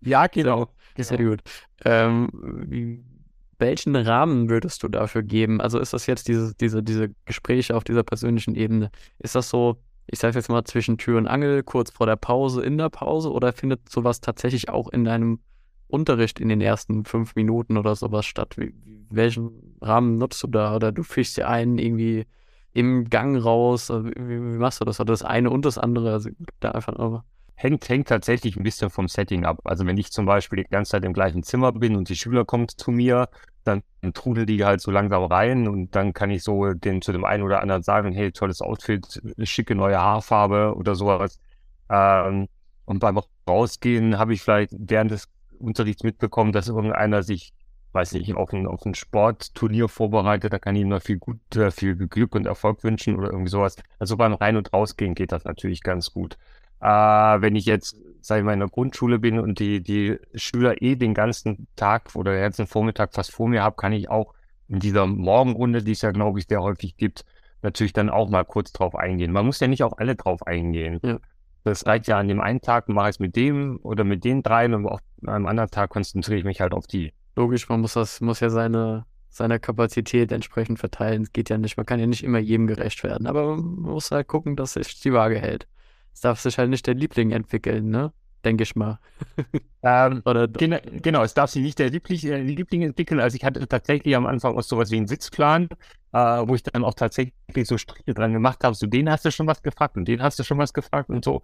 ja, 0.00 0.26
genau. 0.32 0.68
Sehr 0.96 1.16
genau. 1.16 1.30
gut. 1.30 1.42
Ähm, 1.84 2.28
wie, 2.66 3.04
welchen 3.58 3.96
Rahmen 3.96 4.48
würdest 4.48 4.82
du 4.82 4.88
dafür 4.88 5.22
geben? 5.22 5.60
Also 5.60 5.78
ist 5.78 5.92
das 5.92 6.06
jetzt 6.06 6.28
diese, 6.28 6.54
diese, 6.54 6.82
diese 6.82 7.10
Gespräche 7.24 7.76
auf 7.76 7.84
dieser 7.84 8.02
persönlichen 8.02 8.54
Ebene? 8.54 8.90
Ist 9.18 9.34
das 9.34 9.48
so 9.48 9.78
ich 10.10 10.18
sage 10.18 10.36
jetzt 10.36 10.48
mal, 10.48 10.64
zwischen 10.64 10.98
Tür 10.98 11.18
und 11.18 11.26
Angel, 11.26 11.62
kurz 11.62 11.90
vor 11.90 12.06
der 12.06 12.16
Pause, 12.16 12.62
in 12.62 12.78
der 12.78 12.88
Pause? 12.88 13.30
Oder 13.30 13.52
findet 13.52 13.88
sowas 13.88 14.20
tatsächlich 14.20 14.70
auch 14.70 14.88
in 14.88 15.04
deinem 15.04 15.40
Unterricht 15.86 16.40
in 16.40 16.48
den 16.48 16.60
ersten 16.60 17.04
fünf 17.04 17.34
Minuten 17.34 17.76
oder 17.76 17.94
sowas 17.94 18.24
statt? 18.24 18.56
Wie, 18.56 18.74
welchen 19.10 19.76
Rahmen 19.80 20.16
nutzt 20.16 20.42
du 20.42 20.46
da? 20.46 20.74
Oder 20.74 20.92
du 20.92 21.02
fischst 21.02 21.36
dir 21.36 21.48
einen 21.48 21.78
irgendwie 21.78 22.26
im 22.72 23.10
Gang 23.10 23.42
raus? 23.42 23.90
Wie, 23.90 24.14
wie, 24.16 24.38
machst 24.58 24.80
du 24.80 24.86
das? 24.86 24.98
Oder 24.98 25.12
das 25.12 25.22
eine 25.22 25.50
und 25.50 25.66
das 25.66 25.76
andere? 25.76 26.12
Also 26.12 26.30
da 26.60 26.70
einfach 26.70 26.96
aber. 26.96 27.24
Hängt, 27.60 27.88
hängt 27.88 28.06
tatsächlich 28.06 28.56
ein 28.56 28.62
bisschen 28.62 28.88
vom 28.88 29.08
Setting 29.08 29.44
ab. 29.44 29.58
Also 29.64 29.84
wenn 29.84 29.98
ich 29.98 30.12
zum 30.12 30.26
Beispiel 30.26 30.62
die 30.62 30.70
ganze 30.70 30.92
Zeit 30.92 31.04
im 31.04 31.12
gleichen 31.12 31.42
Zimmer 31.42 31.72
bin 31.72 31.96
und 31.96 32.08
die 32.08 32.14
Schüler 32.14 32.44
kommen 32.44 32.68
zu 32.68 32.92
mir, 32.92 33.28
dann 33.64 33.82
trudeln 34.14 34.46
die 34.46 34.64
halt 34.64 34.80
so 34.80 34.92
langsam 34.92 35.24
rein 35.24 35.66
und 35.66 35.96
dann 35.96 36.12
kann 36.12 36.30
ich 36.30 36.44
so 36.44 36.72
den, 36.72 37.02
zu 37.02 37.10
dem 37.10 37.24
einen 37.24 37.42
oder 37.42 37.60
anderen 37.60 37.82
sagen, 37.82 38.12
hey, 38.12 38.30
tolles 38.30 38.62
Outfit, 38.62 39.20
schicke 39.42 39.74
neue 39.74 39.98
Haarfarbe 39.98 40.76
oder 40.76 40.94
sowas. 40.94 41.40
Ähm, 41.90 42.46
und 42.84 43.00
beim 43.00 43.20
Rausgehen 43.48 44.18
habe 44.18 44.34
ich 44.34 44.42
vielleicht 44.42 44.70
während 44.78 45.10
des 45.10 45.28
Unterrichts 45.58 46.04
mitbekommen, 46.04 46.52
dass 46.52 46.68
irgendeiner 46.68 47.24
sich, 47.24 47.52
weiß 47.90 48.12
nicht, 48.12 48.32
auf 48.36 48.52
ein, 48.52 48.68
auf 48.68 48.86
ein 48.86 48.94
Sportturnier 48.94 49.88
vorbereitet, 49.88 50.52
da 50.52 50.60
kann 50.60 50.76
ich 50.76 50.82
ihm 50.82 50.90
noch 50.90 51.02
viel 51.02 51.18
gut, 51.18 51.40
äh, 51.56 51.72
viel 51.72 51.96
Glück 51.96 52.36
und 52.36 52.46
Erfolg 52.46 52.84
wünschen 52.84 53.16
oder 53.16 53.32
irgendwie 53.32 53.50
sowas. 53.50 53.74
Also 53.98 54.16
beim 54.16 54.34
Rein- 54.34 54.56
und 54.56 54.72
Rausgehen 54.72 55.16
geht 55.16 55.32
das 55.32 55.44
natürlich 55.44 55.82
ganz 55.82 56.12
gut. 56.12 56.38
Äh, 56.80 56.86
wenn 56.86 57.56
ich 57.56 57.66
jetzt, 57.66 57.96
sage 58.20 58.40
ich 58.40 58.44
mal, 58.44 58.52
in 58.52 58.60
der 58.60 58.68
Grundschule 58.68 59.18
bin 59.18 59.38
und 59.38 59.58
die, 59.58 59.82
die 59.82 60.18
Schüler 60.34 60.80
eh 60.82 60.96
den 60.96 61.14
ganzen 61.14 61.66
Tag 61.76 62.14
oder 62.14 62.32
den 62.32 62.42
ganzen 62.42 62.66
Vormittag 62.66 63.14
fast 63.14 63.32
vor 63.32 63.48
mir 63.48 63.62
habe, 63.62 63.76
kann 63.76 63.92
ich 63.92 64.08
auch 64.10 64.34
in 64.68 64.80
dieser 64.80 65.06
Morgenrunde, 65.06 65.82
die 65.82 65.92
es 65.92 66.02
ja, 66.02 66.10
glaube 66.10 66.38
ich, 66.38 66.46
sehr 66.46 66.62
häufig 66.62 66.96
gibt, 66.96 67.24
natürlich 67.62 67.92
dann 67.92 68.10
auch 68.10 68.28
mal 68.28 68.44
kurz 68.44 68.72
drauf 68.72 68.94
eingehen. 68.94 69.32
Man 69.32 69.46
muss 69.46 69.60
ja 69.60 69.66
nicht 69.66 69.82
auf 69.82 69.98
alle 69.98 70.14
drauf 70.14 70.46
eingehen. 70.46 71.00
Ja. 71.02 71.18
Das 71.64 71.86
reicht 71.86 72.06
ja 72.06 72.18
an 72.18 72.28
dem 72.28 72.40
einen 72.40 72.60
Tag, 72.60 72.88
mache 72.88 73.08
ich 73.08 73.16
es 73.16 73.20
mit 73.20 73.36
dem 73.36 73.78
oder 73.82 74.04
mit 74.04 74.24
den 74.24 74.42
dreien 74.42 74.74
und 74.74 74.86
auf 74.86 75.00
einem 75.26 75.46
anderen 75.46 75.70
Tag 75.70 75.90
konzentriere 75.90 76.38
ich 76.38 76.44
mich 76.44 76.60
halt 76.60 76.72
auf 76.72 76.86
die. 76.86 77.12
Logisch, 77.36 77.68
man 77.68 77.80
muss 77.80 77.94
das, 77.94 78.20
muss 78.20 78.40
ja 78.40 78.50
seine, 78.50 79.04
seine 79.28 79.58
Kapazität 79.58 80.32
entsprechend 80.32 80.78
verteilen. 80.78 81.22
Es 81.22 81.32
geht 81.32 81.50
ja 81.50 81.58
nicht, 81.58 81.76
man 81.76 81.86
kann 81.86 82.00
ja 82.00 82.06
nicht 82.06 82.24
immer 82.24 82.38
jedem 82.38 82.66
gerecht 82.66 83.02
werden, 83.02 83.26
aber 83.26 83.56
man 83.56 83.92
muss 83.92 84.10
halt 84.10 84.28
gucken, 84.28 84.56
dass 84.56 84.74
sich 84.74 85.00
die 85.00 85.12
Waage 85.12 85.38
hält. 85.38 85.66
Es 86.18 86.22
darf 86.22 86.40
sich 86.40 86.58
halt 86.58 86.68
nicht 86.68 86.84
der 86.88 86.94
Liebling 86.94 87.30
entwickeln, 87.30 87.90
ne? 87.90 88.12
Denke 88.44 88.64
ich 88.64 88.74
mal. 88.74 88.98
Ähm, 89.84 90.22
Oder 90.24 90.48
genau, 90.48 90.78
genau, 91.00 91.22
es 91.22 91.34
darf 91.34 91.50
sich 91.50 91.62
nicht 91.62 91.78
der 91.78 91.90
Liebling, 91.90 92.18
äh, 92.24 92.40
Liebling, 92.40 92.82
entwickeln. 92.82 93.20
Also 93.20 93.36
ich 93.36 93.44
hatte 93.44 93.64
tatsächlich 93.68 94.16
am 94.16 94.26
Anfang 94.26 94.58
auch 94.58 94.62
sowas 94.64 94.90
wie 94.90 94.96
einen 94.96 95.06
Sitzplan, 95.06 95.68
äh, 96.12 96.18
wo 96.18 96.56
ich 96.56 96.64
dann 96.64 96.82
auch 96.82 96.94
tatsächlich 96.94 97.32
so 97.62 97.78
Striche 97.78 98.12
dran 98.12 98.32
gemacht 98.32 98.64
habe. 98.64 98.74
So, 98.74 98.88
den 98.88 99.08
hast 99.08 99.24
du 99.24 99.30
schon 99.30 99.46
was 99.46 99.62
gefragt 99.62 99.96
und 99.96 100.08
den 100.08 100.20
hast 100.20 100.36
du 100.40 100.42
schon 100.42 100.58
was 100.58 100.72
gefragt 100.72 101.10
und 101.10 101.24
so. 101.24 101.42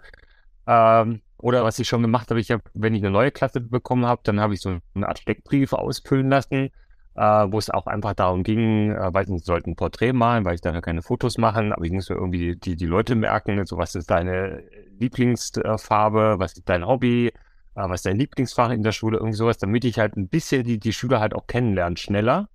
Ähm, 0.67 1.23
oder 1.39 1.63
was 1.63 1.79
ich 1.79 1.87
schon 1.87 2.03
gemacht 2.03 2.29
habe, 2.31 2.41
ich 2.41 2.51
habe, 2.51 2.65
wenn 2.75 2.97
ich 2.97 3.03
eine 3.03 3.13
neue 3.13 3.31
Klasse 3.31 3.61
bekommen 3.61 4.07
habe, 4.07 4.23
dann 4.25 4.41
habe 4.41 4.55
ich 4.55 4.61
so 4.61 4.81
eine 4.95 5.09
Art 5.09 5.21
Steckbrief 5.21 5.73
ausfüllen 5.75 6.29
lassen 6.29 6.71
äh, 7.17 7.23
wo 7.23 7.59
es 7.59 7.71
auch 7.71 7.87
einfach 7.87 8.15
darum 8.15 8.43
ging, 8.43 8.91
äh, 8.91 9.15
weiß 9.15 9.29
nicht, 9.29 9.45
sollten 9.45 9.71
ein 9.71 9.77
Porträt 9.77 10.13
malen, 10.13 10.45
weil 10.45 10.57
ich 10.57 10.61
da 10.61 10.81
keine 10.81 11.03
Fotos 11.03 11.39
machen, 11.39 11.73
aber 11.73 11.85
ich 11.85 11.93
muss 11.93 12.11
mir 12.11 12.17
irgendwie 12.17 12.57
die, 12.57 12.77
die 12.77 12.87
Leute 12.87 13.15
merken, 13.15 13.65
so 13.67 13.79
was 13.79 13.95
ist 13.95 14.11
deine 14.11 14.65
Lieblingsfarbe, 14.99 16.37
was 16.39 16.55
ist 16.55 16.69
dein 16.69 16.87
Hobby, 16.87 17.29
äh, 17.29 17.33
was 17.75 18.01
ist 18.01 18.07
dein 18.07 18.19
Lieblingsfach 18.19 18.71
in 18.71 18.83
der 18.83 18.93
Schule, 18.93 19.19
irgendwie 19.19 19.37
sowas, 19.37 19.59
damit 19.59 19.85
ich 19.85 19.99
halt 19.99 20.17
ein 20.17 20.29
bisschen 20.29 20.65
die, 20.65 20.79
die 20.79 20.93
Schüler 20.93 21.21
halt 21.21 21.35
auch 21.35 21.47
kennenlernen, 21.47 21.97
schneller. 21.97 22.49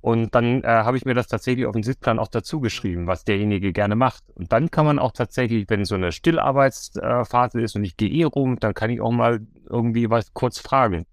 Und 0.00 0.36
dann 0.36 0.62
äh, 0.62 0.68
habe 0.68 0.96
ich 0.96 1.04
mir 1.04 1.14
das 1.14 1.26
tatsächlich 1.26 1.66
auf 1.66 1.72
den 1.72 1.82
Sitzplan 1.82 2.20
auch 2.20 2.28
dazu 2.28 2.60
geschrieben, 2.60 3.08
was 3.08 3.24
derjenige 3.24 3.72
gerne 3.72 3.96
macht. 3.96 4.22
Und 4.34 4.52
dann 4.52 4.70
kann 4.70 4.86
man 4.86 5.00
auch 5.00 5.10
tatsächlich, 5.10 5.66
wenn 5.68 5.84
so 5.84 5.96
eine 5.96 6.12
Stillarbeitsphase 6.12 7.60
ist 7.60 7.74
und 7.74 7.82
ich 7.82 7.96
gehe 7.96 8.10
eh 8.10 8.22
rum, 8.22 8.58
dann 8.60 8.72
kann 8.72 8.90
ich 8.90 9.00
auch 9.00 9.10
mal 9.10 9.40
irgendwie 9.68 10.08
was 10.08 10.32
kurz 10.32 10.60
fragen. 10.60 11.06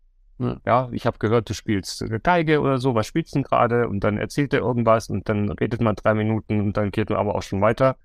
Ja, 0.65 0.89
ich 0.91 1.05
habe 1.05 1.19
gehört, 1.19 1.49
du 1.49 1.53
spielst 1.53 2.03
Geige 2.23 2.59
oder 2.59 2.79
so, 2.79 2.95
was 2.95 3.07
spielst 3.07 3.33
du 3.33 3.39
denn 3.39 3.43
gerade? 3.43 3.87
Und 3.87 4.01
dann 4.01 4.17
erzählt 4.17 4.53
er 4.53 4.59
irgendwas 4.59 5.09
und 5.09 5.29
dann 5.29 5.51
redet 5.51 5.81
man 5.81 5.95
drei 5.95 6.13
Minuten 6.13 6.59
und 6.59 6.77
dann 6.77 6.91
geht 6.91 7.09
man 7.09 7.19
aber 7.19 7.35
auch 7.35 7.43
schon 7.43 7.61
weiter. 7.61 7.97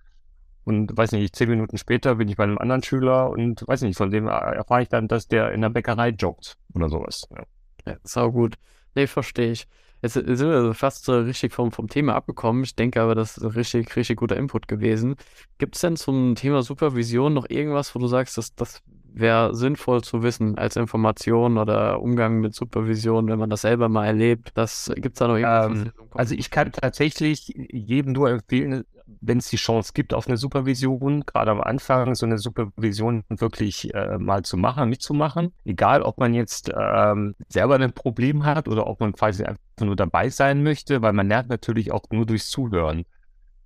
Und 0.64 0.94
weiß 0.94 1.12
nicht, 1.12 1.34
zehn 1.34 1.48
Minuten 1.48 1.78
später 1.78 2.16
bin 2.16 2.28
ich 2.28 2.36
bei 2.36 2.44
einem 2.44 2.58
anderen 2.58 2.82
Schüler 2.82 3.30
und 3.30 3.66
weiß 3.66 3.82
nicht, 3.82 3.96
von 3.96 4.10
dem 4.10 4.26
erfahre 4.26 4.82
ich 4.82 4.88
dann, 4.88 5.08
dass 5.08 5.26
der 5.26 5.52
in 5.52 5.62
der 5.62 5.70
Bäckerei 5.70 6.10
joggt 6.10 6.58
oder 6.74 6.90
sowas. 6.90 7.26
Ja, 7.30 7.44
ja 7.86 7.96
sau 8.04 8.30
gut. 8.30 8.56
Nee, 8.94 9.06
verstehe 9.06 9.52
ich. 9.52 9.66
Jetzt 10.02 10.12
sind 10.12 10.38
wir 10.38 10.74
fast 10.74 11.04
so 11.04 11.18
richtig 11.18 11.52
vom, 11.52 11.72
vom 11.72 11.88
Thema 11.88 12.14
abgekommen. 12.14 12.62
Ich 12.62 12.76
denke 12.76 13.00
aber, 13.00 13.14
das 13.14 13.36
ist 13.38 13.56
richtig, 13.56 13.96
richtig 13.96 14.18
guter 14.18 14.36
Input 14.36 14.68
gewesen. 14.68 15.16
Gibt 15.56 15.74
es 15.74 15.80
denn 15.80 15.96
zum 15.96 16.34
Thema 16.36 16.62
Supervision 16.62 17.34
noch 17.34 17.48
irgendwas, 17.48 17.94
wo 17.94 17.98
du 17.98 18.06
sagst, 18.06 18.38
dass 18.38 18.54
das 18.54 18.82
wäre 19.18 19.54
sinnvoll 19.54 20.02
zu 20.02 20.22
wissen 20.22 20.58
als 20.58 20.76
Information 20.76 21.58
oder 21.58 22.00
Umgang 22.00 22.40
mit 22.40 22.54
Supervision, 22.54 23.28
wenn 23.28 23.38
man 23.38 23.50
das 23.50 23.62
selber 23.62 23.88
mal 23.88 24.06
erlebt. 24.06 24.50
Das 24.54 24.90
gibt 24.94 25.16
es 25.16 25.18
da 25.18 25.28
noch 25.28 25.36
irgendwas? 25.36 25.86
Ähm, 25.86 25.92
also 26.12 26.34
ich 26.34 26.50
kann 26.50 26.72
tatsächlich 26.72 27.52
jedem 27.70 28.12
nur 28.12 28.30
empfehlen, 28.30 28.84
wenn 29.20 29.38
es 29.38 29.48
die 29.48 29.56
Chance 29.56 29.92
gibt 29.94 30.12
auf 30.12 30.28
eine 30.28 30.36
Supervision, 30.36 31.24
gerade 31.24 31.50
am 31.50 31.60
Anfang 31.60 32.14
so 32.14 32.26
eine 32.26 32.38
Supervision 32.38 33.24
wirklich 33.28 33.92
äh, 33.94 34.18
mal 34.18 34.42
zu 34.42 34.56
machen, 34.56 34.88
mitzumachen. 34.88 35.52
Egal, 35.64 36.02
ob 36.02 36.18
man 36.18 36.34
jetzt 36.34 36.70
ähm, 36.76 37.34
selber 37.48 37.76
ein 37.76 37.92
Problem 37.92 38.44
hat 38.44 38.68
oder 38.68 38.86
ob 38.86 39.00
man 39.00 39.12
quasi 39.12 39.44
einfach 39.44 39.60
nur 39.80 39.96
dabei 39.96 40.28
sein 40.28 40.62
möchte, 40.62 41.02
weil 41.02 41.12
man 41.12 41.28
lernt 41.28 41.48
natürlich 41.48 41.92
auch 41.92 42.02
nur 42.10 42.26
durchs 42.26 42.50
Zuhören. 42.50 43.04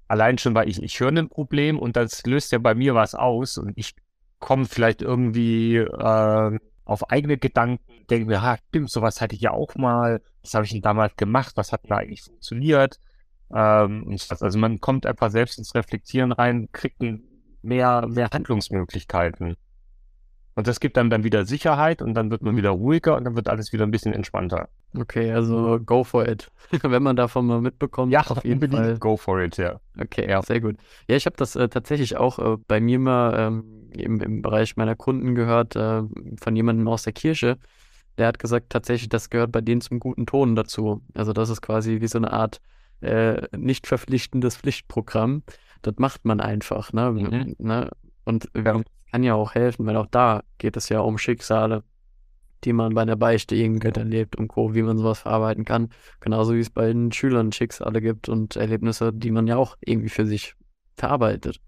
Allein 0.09 0.39
schon, 0.39 0.55
weil 0.55 0.69
ich, 0.69 0.83
ich 0.83 1.01
höre 1.01 1.09
ein 1.09 1.29
Problem 1.29 1.79
und 1.79 1.97
das 1.97 2.25
löst 2.25 2.53
ja 2.53 2.59
bei 2.59 2.75
mir 2.75 2.95
was 2.95 3.15
aus 3.15 3.59
und 3.59 3.73
ich 3.77 3.95
komme 4.43 4.67
vielleicht 4.67 5.01
irgendwie 5.01 5.77
äh, 5.77 6.59
auf 6.85 7.11
eigene 7.11 7.39
Gedanken, 7.39 7.83
denke 8.11 8.27
mir, 8.27 8.43
ha, 8.43 8.59
stimmt, 8.69 8.91
sowas 8.91 9.21
hatte 9.21 9.37
ich 9.37 9.41
ja 9.41 9.53
auch 9.53 9.77
mal, 9.77 10.21
was 10.43 10.53
habe 10.53 10.67
ich 10.67 10.73
denn 10.73 10.83
damals 10.83 11.17
gemacht, 11.17 11.53
was 11.55 11.73
hat 11.73 11.83
da 11.89 11.99
eigentlich 11.99 12.23
funktioniert? 12.23 12.99
Ähm, 13.55 14.19
also 14.29 14.59
man 14.59 14.81
kommt 14.81 15.07
einfach 15.07 15.31
selbst 15.31 15.59
ins 15.59 15.75
Reflektieren 15.77 16.33
rein, 16.33 16.69
kriegt 16.73 17.01
mehr, 17.63 18.07
mehr 18.09 18.29
Handlungsmöglichkeiten. 18.31 19.57
Und 20.55 20.67
das 20.67 20.81
gibt 20.81 20.99
einem 20.99 21.09
dann 21.09 21.25
wieder 21.25 21.47
Sicherheit 21.47 22.03
und 22.03 22.15
dann 22.15 22.31
wird 22.31 22.43
man 22.43 22.57
wieder 22.57 22.71
ruhiger 22.71 23.17
und 23.17 23.25
dann 23.25 23.37
wird 23.37 23.49
alles 23.49 23.73
wieder 23.73 23.87
ein 23.87 23.93
bisschen 23.93 24.13
entspannter. 24.13 24.69
Okay, 24.95 25.33
also 25.33 25.81
go 25.81 26.05
for 26.05 26.27
it. 26.27 26.51
Wenn 26.83 27.03
man 27.03 27.17
davon 27.17 27.47
mal 27.47 27.61
mitbekommt, 27.61 28.13
ja, 28.13 28.21
auf 28.27 28.45
jeden 28.45 28.71
Fall. 28.71 28.99
Go 28.99 29.17
for 29.17 29.41
it, 29.41 29.57
ja. 29.57 29.81
Okay, 29.99 30.29
ja. 30.29 30.43
sehr 30.43 30.61
gut. 30.61 30.77
Ja, 31.09 31.17
ich 31.17 31.27
habe 31.27 31.37
das 31.37 31.57
äh, 31.57 31.69
tatsächlich 31.69 32.17
auch 32.17 32.39
äh, 32.39 32.57
bei 32.67 32.81
mir 32.81 32.99
mal 32.99 33.35
ähm, 33.39 33.91
im, 33.93 34.21
im 34.21 34.43
Bereich 34.43 34.77
meiner 34.77 34.95
Kunden 34.97 35.35
gehört, 35.35 35.77
äh, 35.77 36.03
von 36.41 36.57
jemandem 36.57 36.87
aus 36.89 37.05
der 37.05 37.13
Kirche. 37.13 37.59
Der 38.19 38.27
hat 38.27 38.39
gesagt, 38.39 38.71
tatsächlich, 38.71 39.09
das 39.09 39.31
gehört 39.31 39.53
bei 39.53 39.63
denen 39.63 39.81
zum 39.81 39.99
guten 39.99 40.27
Ton 40.27 40.55
dazu. 40.55 41.03
Also 41.15 41.33
das 41.33 41.49
ist 41.49 41.63
quasi 41.63 42.01
wie 42.01 42.09
so 42.09 42.19
eine 42.19 42.33
Art 42.33 42.61
äh, 43.01 43.49
nicht 43.57 43.87
verpflichtendes 43.87 44.57
Pflichtprogramm. 44.57 45.43
Das 45.81 45.95
macht 45.97 46.25
man 46.25 46.41
einfach, 46.41 46.93
ne? 46.93 47.11
Mhm. 47.11 47.57
ne? 47.59 47.91
Und 48.25 48.51
ja 48.55 48.81
kann 49.13 49.23
ja 49.23 49.35
auch 49.35 49.55
helfen, 49.55 49.87
weil 49.87 49.97
auch 49.97 50.07
da 50.07 50.43
geht 50.59 50.77
es 50.77 50.89
ja 50.89 51.01
um 51.01 51.19
Schicksale, 51.19 51.85
die 52.65 52.73
man 52.73 52.95
bei 52.95 53.05
der 53.05 53.17
Beichte 53.17 53.55
irgendwie 53.55 53.89
erlebt 53.89 54.37
und 54.37 54.49
Co., 54.49 54.75
wie 54.75 54.83
man 54.83 54.99
sowas 54.99 55.21
verarbeiten 55.21 55.65
kann. 55.65 55.91
Genauso 56.21 56.55
wie 56.55 56.61
es 56.61 56.71
bei 56.71 56.87
den 56.87 57.13
Schülern 57.13 57.53
Schicksale 57.53 58.01
gibt 58.01 58.29
und 58.29 58.57
Erlebnisse, 58.57 59.13
die 59.13 59.31
man 59.31 59.47
ja 59.47 59.57
auch 59.57 59.77
irgendwie 59.81 60.09
für 60.09 60.27
sich 60.27 60.55
verarbeitet. 60.95 61.61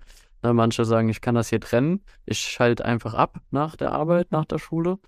Ne, 0.42 0.52
manche 0.52 0.84
sagen, 0.84 1.08
ich 1.08 1.20
kann 1.20 1.34
das 1.34 1.48
hier 1.48 1.60
trennen, 1.60 2.02
ich 2.26 2.38
schalte 2.38 2.84
einfach 2.84 3.14
ab 3.14 3.40
nach 3.50 3.76
der 3.76 3.92
Arbeit, 3.92 4.30
nach 4.30 4.44
der 4.44 4.58
Schule. 4.58 4.98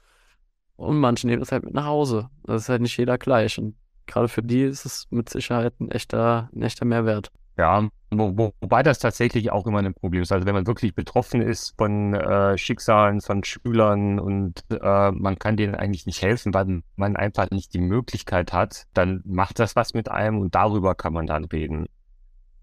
Und 0.76 0.98
manche 0.98 1.26
nehmen 1.26 1.40
das 1.40 1.52
halt 1.52 1.64
mit 1.64 1.74
nach 1.74 1.86
Hause. 1.86 2.30
Das 2.44 2.62
ist 2.62 2.68
halt 2.68 2.82
nicht 2.82 2.96
jeder 2.96 3.18
gleich. 3.18 3.58
Und 3.58 3.76
gerade 4.06 4.28
für 4.28 4.42
die 4.42 4.62
ist 4.62 4.84
es 4.84 5.06
mit 5.10 5.28
Sicherheit 5.28 5.78
ein 5.80 5.90
echter, 5.90 6.50
ein 6.54 6.62
echter 6.62 6.84
Mehrwert. 6.84 7.30
Ja, 7.58 7.88
wo, 8.18 8.36
wo, 8.36 8.52
wobei 8.60 8.82
das 8.82 8.98
tatsächlich 8.98 9.50
auch 9.52 9.66
immer 9.66 9.78
ein 9.78 9.94
Problem 9.94 10.22
ist. 10.22 10.32
Also 10.32 10.46
wenn 10.46 10.54
man 10.54 10.66
wirklich 10.66 10.94
betroffen 10.94 11.40
ist 11.40 11.74
von 11.76 12.14
äh, 12.14 12.56
Schicksalen 12.58 13.20
von 13.20 13.44
Schülern 13.44 14.18
und 14.18 14.64
äh, 14.70 15.10
man 15.10 15.38
kann 15.38 15.56
denen 15.56 15.74
eigentlich 15.74 16.06
nicht 16.06 16.22
helfen, 16.22 16.54
weil 16.54 16.82
man 16.96 17.16
einfach 17.16 17.50
nicht 17.50 17.74
die 17.74 17.80
Möglichkeit 17.80 18.52
hat, 18.52 18.86
dann 18.94 19.22
macht 19.24 19.58
das 19.58 19.76
was 19.76 19.94
mit 19.94 20.10
einem 20.10 20.38
und 20.38 20.54
darüber 20.54 20.94
kann 20.94 21.12
man 21.12 21.26
dann 21.26 21.44
reden. 21.44 21.86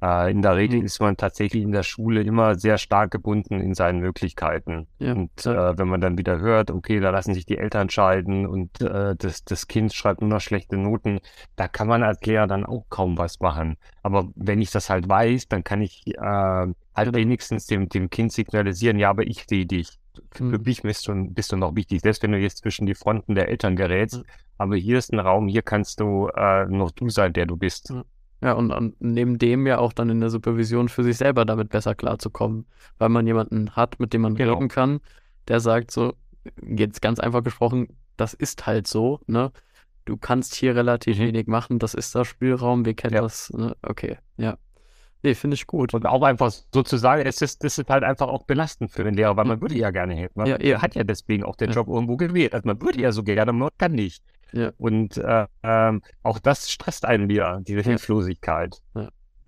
Äh, 0.03 0.31
in 0.31 0.41
der 0.41 0.57
Regel 0.57 0.79
mhm. 0.79 0.85
ist 0.85 0.99
man 0.99 1.15
tatsächlich 1.15 1.63
in 1.63 1.71
der 1.71 1.83
Schule 1.83 2.23
immer 2.23 2.55
sehr 2.55 2.77
stark 2.77 3.11
gebunden 3.11 3.61
in 3.61 3.73
seinen 3.73 3.99
Möglichkeiten. 3.99 4.85
Ja. 4.99 5.13
Und 5.13 5.45
äh, 5.45 5.77
wenn 5.77 5.87
man 5.87 6.01
dann 6.01 6.17
wieder 6.17 6.39
hört, 6.39 6.71
okay, 6.71 6.99
da 6.99 7.09
lassen 7.09 7.33
sich 7.33 7.45
die 7.45 7.57
Eltern 7.57 7.89
scheiden 7.89 8.45
und 8.45 8.81
äh, 8.81 9.15
das, 9.15 9.45
das 9.45 9.67
Kind 9.67 9.93
schreibt 9.93 10.19
nur 10.19 10.29
noch 10.29 10.41
schlechte 10.41 10.75
Noten, 10.75 11.21
da 11.55 11.69
kann 11.69 11.87
man 11.87 12.03
als 12.03 12.21
Lehrer 12.25 12.47
dann 12.47 12.65
auch 12.65 12.83
kaum 12.89 13.17
was 13.17 13.39
machen. 13.39 13.77
Aber 14.01 14.27
wenn 14.35 14.61
ich 14.61 14.71
das 14.71 14.89
halt 14.89 15.07
weiß, 15.07 15.47
dann 15.47 15.63
kann 15.63 15.81
ich 15.81 16.05
äh, 16.07 16.19
halt 16.19 17.15
wenigstens 17.15 17.67
dem, 17.67 17.87
dem 17.87 18.09
Kind 18.09 18.33
signalisieren, 18.33 18.99
ja, 18.99 19.09
aber 19.09 19.25
ich 19.25 19.45
sehe 19.47 19.65
dich. 19.65 19.99
Für 20.31 20.43
mhm. 20.43 20.63
mich 20.65 20.81
bist 20.81 21.07
du, 21.07 21.13
bist 21.29 21.53
du 21.53 21.55
noch 21.55 21.75
wichtig, 21.75 22.01
selbst 22.01 22.21
wenn 22.23 22.33
du 22.33 22.39
jetzt 22.39 22.57
zwischen 22.57 22.85
die 22.85 22.93
Fronten 22.93 23.35
der 23.35 23.47
Eltern 23.47 23.77
gerätst. 23.77 24.17
Mhm. 24.17 24.23
Aber 24.57 24.75
hier 24.75 24.97
ist 24.97 25.13
ein 25.13 25.19
Raum, 25.19 25.47
hier 25.47 25.61
kannst 25.61 26.01
du 26.01 26.27
äh, 26.35 26.65
noch 26.65 26.91
du 26.91 27.09
sein, 27.09 27.31
der 27.31 27.45
du 27.45 27.55
bist. 27.55 27.93
Ja, 28.43 28.53
und, 28.53 28.71
und 28.71 28.95
neben 28.99 29.37
dem 29.39 29.65
ja 29.65 29.77
auch 29.79 29.93
dann 29.93 30.09
in 30.09 30.19
der 30.19 30.29
Supervision 30.29 30.89
für 30.89 31.03
sich 31.03 31.17
selber 31.17 31.45
damit 31.45 31.69
besser 31.69 31.95
klarzukommen, 31.95 32.65
weil 32.97 33.09
man 33.09 33.25
jemanden 33.25 33.71
hat, 33.75 33.99
mit 33.99 34.13
dem 34.13 34.21
man 34.21 34.35
Genau. 34.35 34.55
reden 34.55 34.67
kann, 34.67 34.99
der 35.47 35.59
sagt 35.61 35.91
so, 35.91 36.13
jetzt 36.61 37.01
ganz 37.01 37.19
einfach 37.19 37.43
gesprochen, 37.43 37.87
das 38.17 38.33
ist 38.33 38.65
halt 38.67 38.85
so, 38.87 39.21
ne? 39.27 39.51
Du 40.05 40.17
kannst 40.17 40.55
hier 40.55 40.75
relativ 40.75 41.17
Mhm. 41.17 41.21
wenig 41.23 41.47
machen, 41.47 41.79
das 41.79 41.93
ist 41.93 42.13
der 42.13 42.25
Spielraum, 42.25 42.83
wir 42.85 42.93
kennen 42.93 43.15
Ja. 43.15 43.21
das, 43.21 43.49
ne? 43.53 43.75
Okay, 43.81 44.17
ja. 44.37 44.57
Nee, 45.25 45.35
finde 45.35 45.55
ich 45.55 45.65
gut. 45.67 45.93
Und 45.93 46.05
auch 46.05 46.21
einfach 46.21 46.51
sozusagen, 46.73 47.21
es 47.25 47.41
ist, 47.41 47.63
das 47.63 47.77
ist 47.77 47.89
halt 47.89 48.03
einfach 48.03 48.27
auch 48.27 48.43
belastend 48.43 48.91
für 48.91 49.05
den 49.05 49.13
Lehrer, 49.13 49.37
weil 49.37 49.45
man 49.45 49.61
würde 49.61 49.75
ja 49.75 49.89
gerne 49.91 50.13
helfen. 50.15 50.33
Man 50.35 50.47
Ja, 50.47 50.57
er 50.57 50.81
hat 50.81 50.95
ja 50.95 51.05
deswegen 51.05 51.45
auch 51.45 51.55
den. 51.55 51.71
Job 51.71 51.87
irgendwo 51.87 52.17
gewählt. 52.17 52.53
Also 52.53 52.67
man 52.67 52.81
würde 52.81 52.99
ja 52.99 53.13
so 53.13 53.23
gerne, 53.23 53.53
man 53.53 53.69
kann 53.77 53.93
nicht. 53.93 54.21
Ja. 54.53 54.71
Und 54.77 55.17
äh, 55.17 55.47
ähm, 55.63 56.01
auch 56.21 56.39
das 56.39 56.71
stresst 56.71 57.05
einen 57.05 57.27
wieder, 57.27 57.59
diese 57.61 57.81
Hilflosigkeit. 57.81 58.81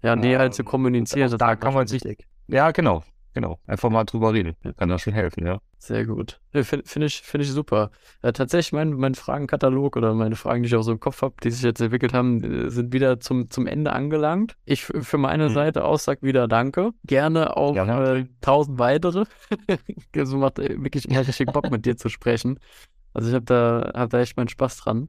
Ja, 0.02 0.16
nee, 0.16 0.36
halt 0.38 0.48
Ähm, 0.48 0.54
zu 0.54 0.64
kommunizieren, 0.64 1.26
und 1.26 1.34
das 1.34 1.40
da 1.40 1.54
ist 1.54 1.62
kann 1.62 1.74
man 1.74 1.88
sich-. 1.88 2.04
Ja, 2.48 2.72
genau, 2.72 3.04
genau. 3.34 3.60
Einfach 3.66 3.90
mal 3.90 4.04
drüber 4.04 4.34
reden. 4.34 4.56
Kann 4.78 4.90
das 4.90 5.02
schon 5.02 5.14
helfen, 5.14 5.46
ja. 5.46 5.60
Sehr 5.78 6.06
gut. 6.06 6.40
Finde 6.52 6.84
find 6.86 7.06
ich, 7.06 7.22
find 7.22 7.44
ich 7.44 7.52
super. 7.52 7.92
Äh, 8.24 8.34
tatsächlich, 8.34 8.74
mein, 8.74 8.94
mein 8.94 9.14
Fragenkatalog 9.14 9.96
oder 9.98 10.16
meine 10.16 10.36
Fragen, 10.36 10.64
die 10.64 10.68
ich 10.68 10.76
auch 10.76 10.82
so 10.82 10.92
im 10.92 11.00
Kopf 11.00 11.22
habe, 11.22 11.36
die 11.44 11.52
sich 11.52 11.62
jetzt 11.62 11.80
entwickelt 11.80 12.14
haben, 12.14 12.44
äh, 12.44 12.70
sind 12.72 12.92
wieder 12.92 13.20
zum, 13.20 13.52
zum 13.52 13.68
Ende 13.68 13.94
angelangt. 13.94 14.56
Ich 14.66 14.84
für 14.84 15.18
meine 15.20 15.50
Mhm. 15.50 15.54
Seite 15.54 15.84
aus 15.86 16.04
sag 16.04 16.24
wieder 16.24 16.48
Danke. 16.48 16.92
Gerne 17.04 17.56
auch 17.56 17.76
äh, 17.76 18.26
tausend 18.42 18.80
weitere. 18.80 19.26
so 20.24 20.38
macht 20.38 20.58
äh, 20.58 20.82
wirklich 20.84 21.08
richtig 21.08 21.48
Bock, 21.48 21.70
mit 21.70 21.86
dir 21.86 21.98
zu 21.98 22.10
sprechen. 22.10 22.60
Also 23.16 23.30
ich 23.30 23.34
habe 23.34 23.46
da, 23.46 23.92
hab 23.96 24.10
da 24.10 24.20
echt 24.20 24.36
meinen 24.38 24.50
Spaß 24.50 24.78
dran. 24.78 25.08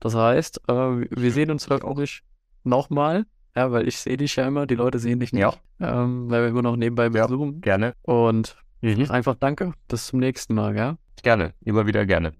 Das 0.00 0.14
heißt, 0.14 0.60
äh, 0.68 0.72
wir 0.72 1.32
sehen 1.32 1.50
uns 1.50 1.68
hoffentlich 1.70 2.22
nochmal. 2.64 3.24
Ja, 3.56 3.72
weil 3.72 3.88
ich 3.88 3.96
sehe 3.98 4.16
dich 4.16 4.36
ja 4.36 4.46
immer, 4.46 4.66
die 4.66 4.74
Leute 4.74 4.98
sehen 4.98 5.20
dich 5.20 5.32
nicht. 5.32 5.40
Ja. 5.40 5.54
Ähm, 5.80 6.28
weil 6.30 6.42
wir 6.42 6.48
immer 6.48 6.62
noch 6.62 6.76
nebenbei 6.76 7.08
Ja. 7.08 7.26
zoomen. 7.28 7.60
Gerne. 7.60 7.94
Und 8.02 8.56
Mhm. 8.82 9.10
einfach 9.10 9.34
danke. 9.34 9.72
Bis 9.88 10.06
zum 10.08 10.18
nächsten 10.20 10.54
Mal, 10.54 10.76
ja? 10.76 10.96
Gerne. 11.22 11.54
Immer 11.64 11.86
wieder 11.86 12.06
gerne. 12.06 12.32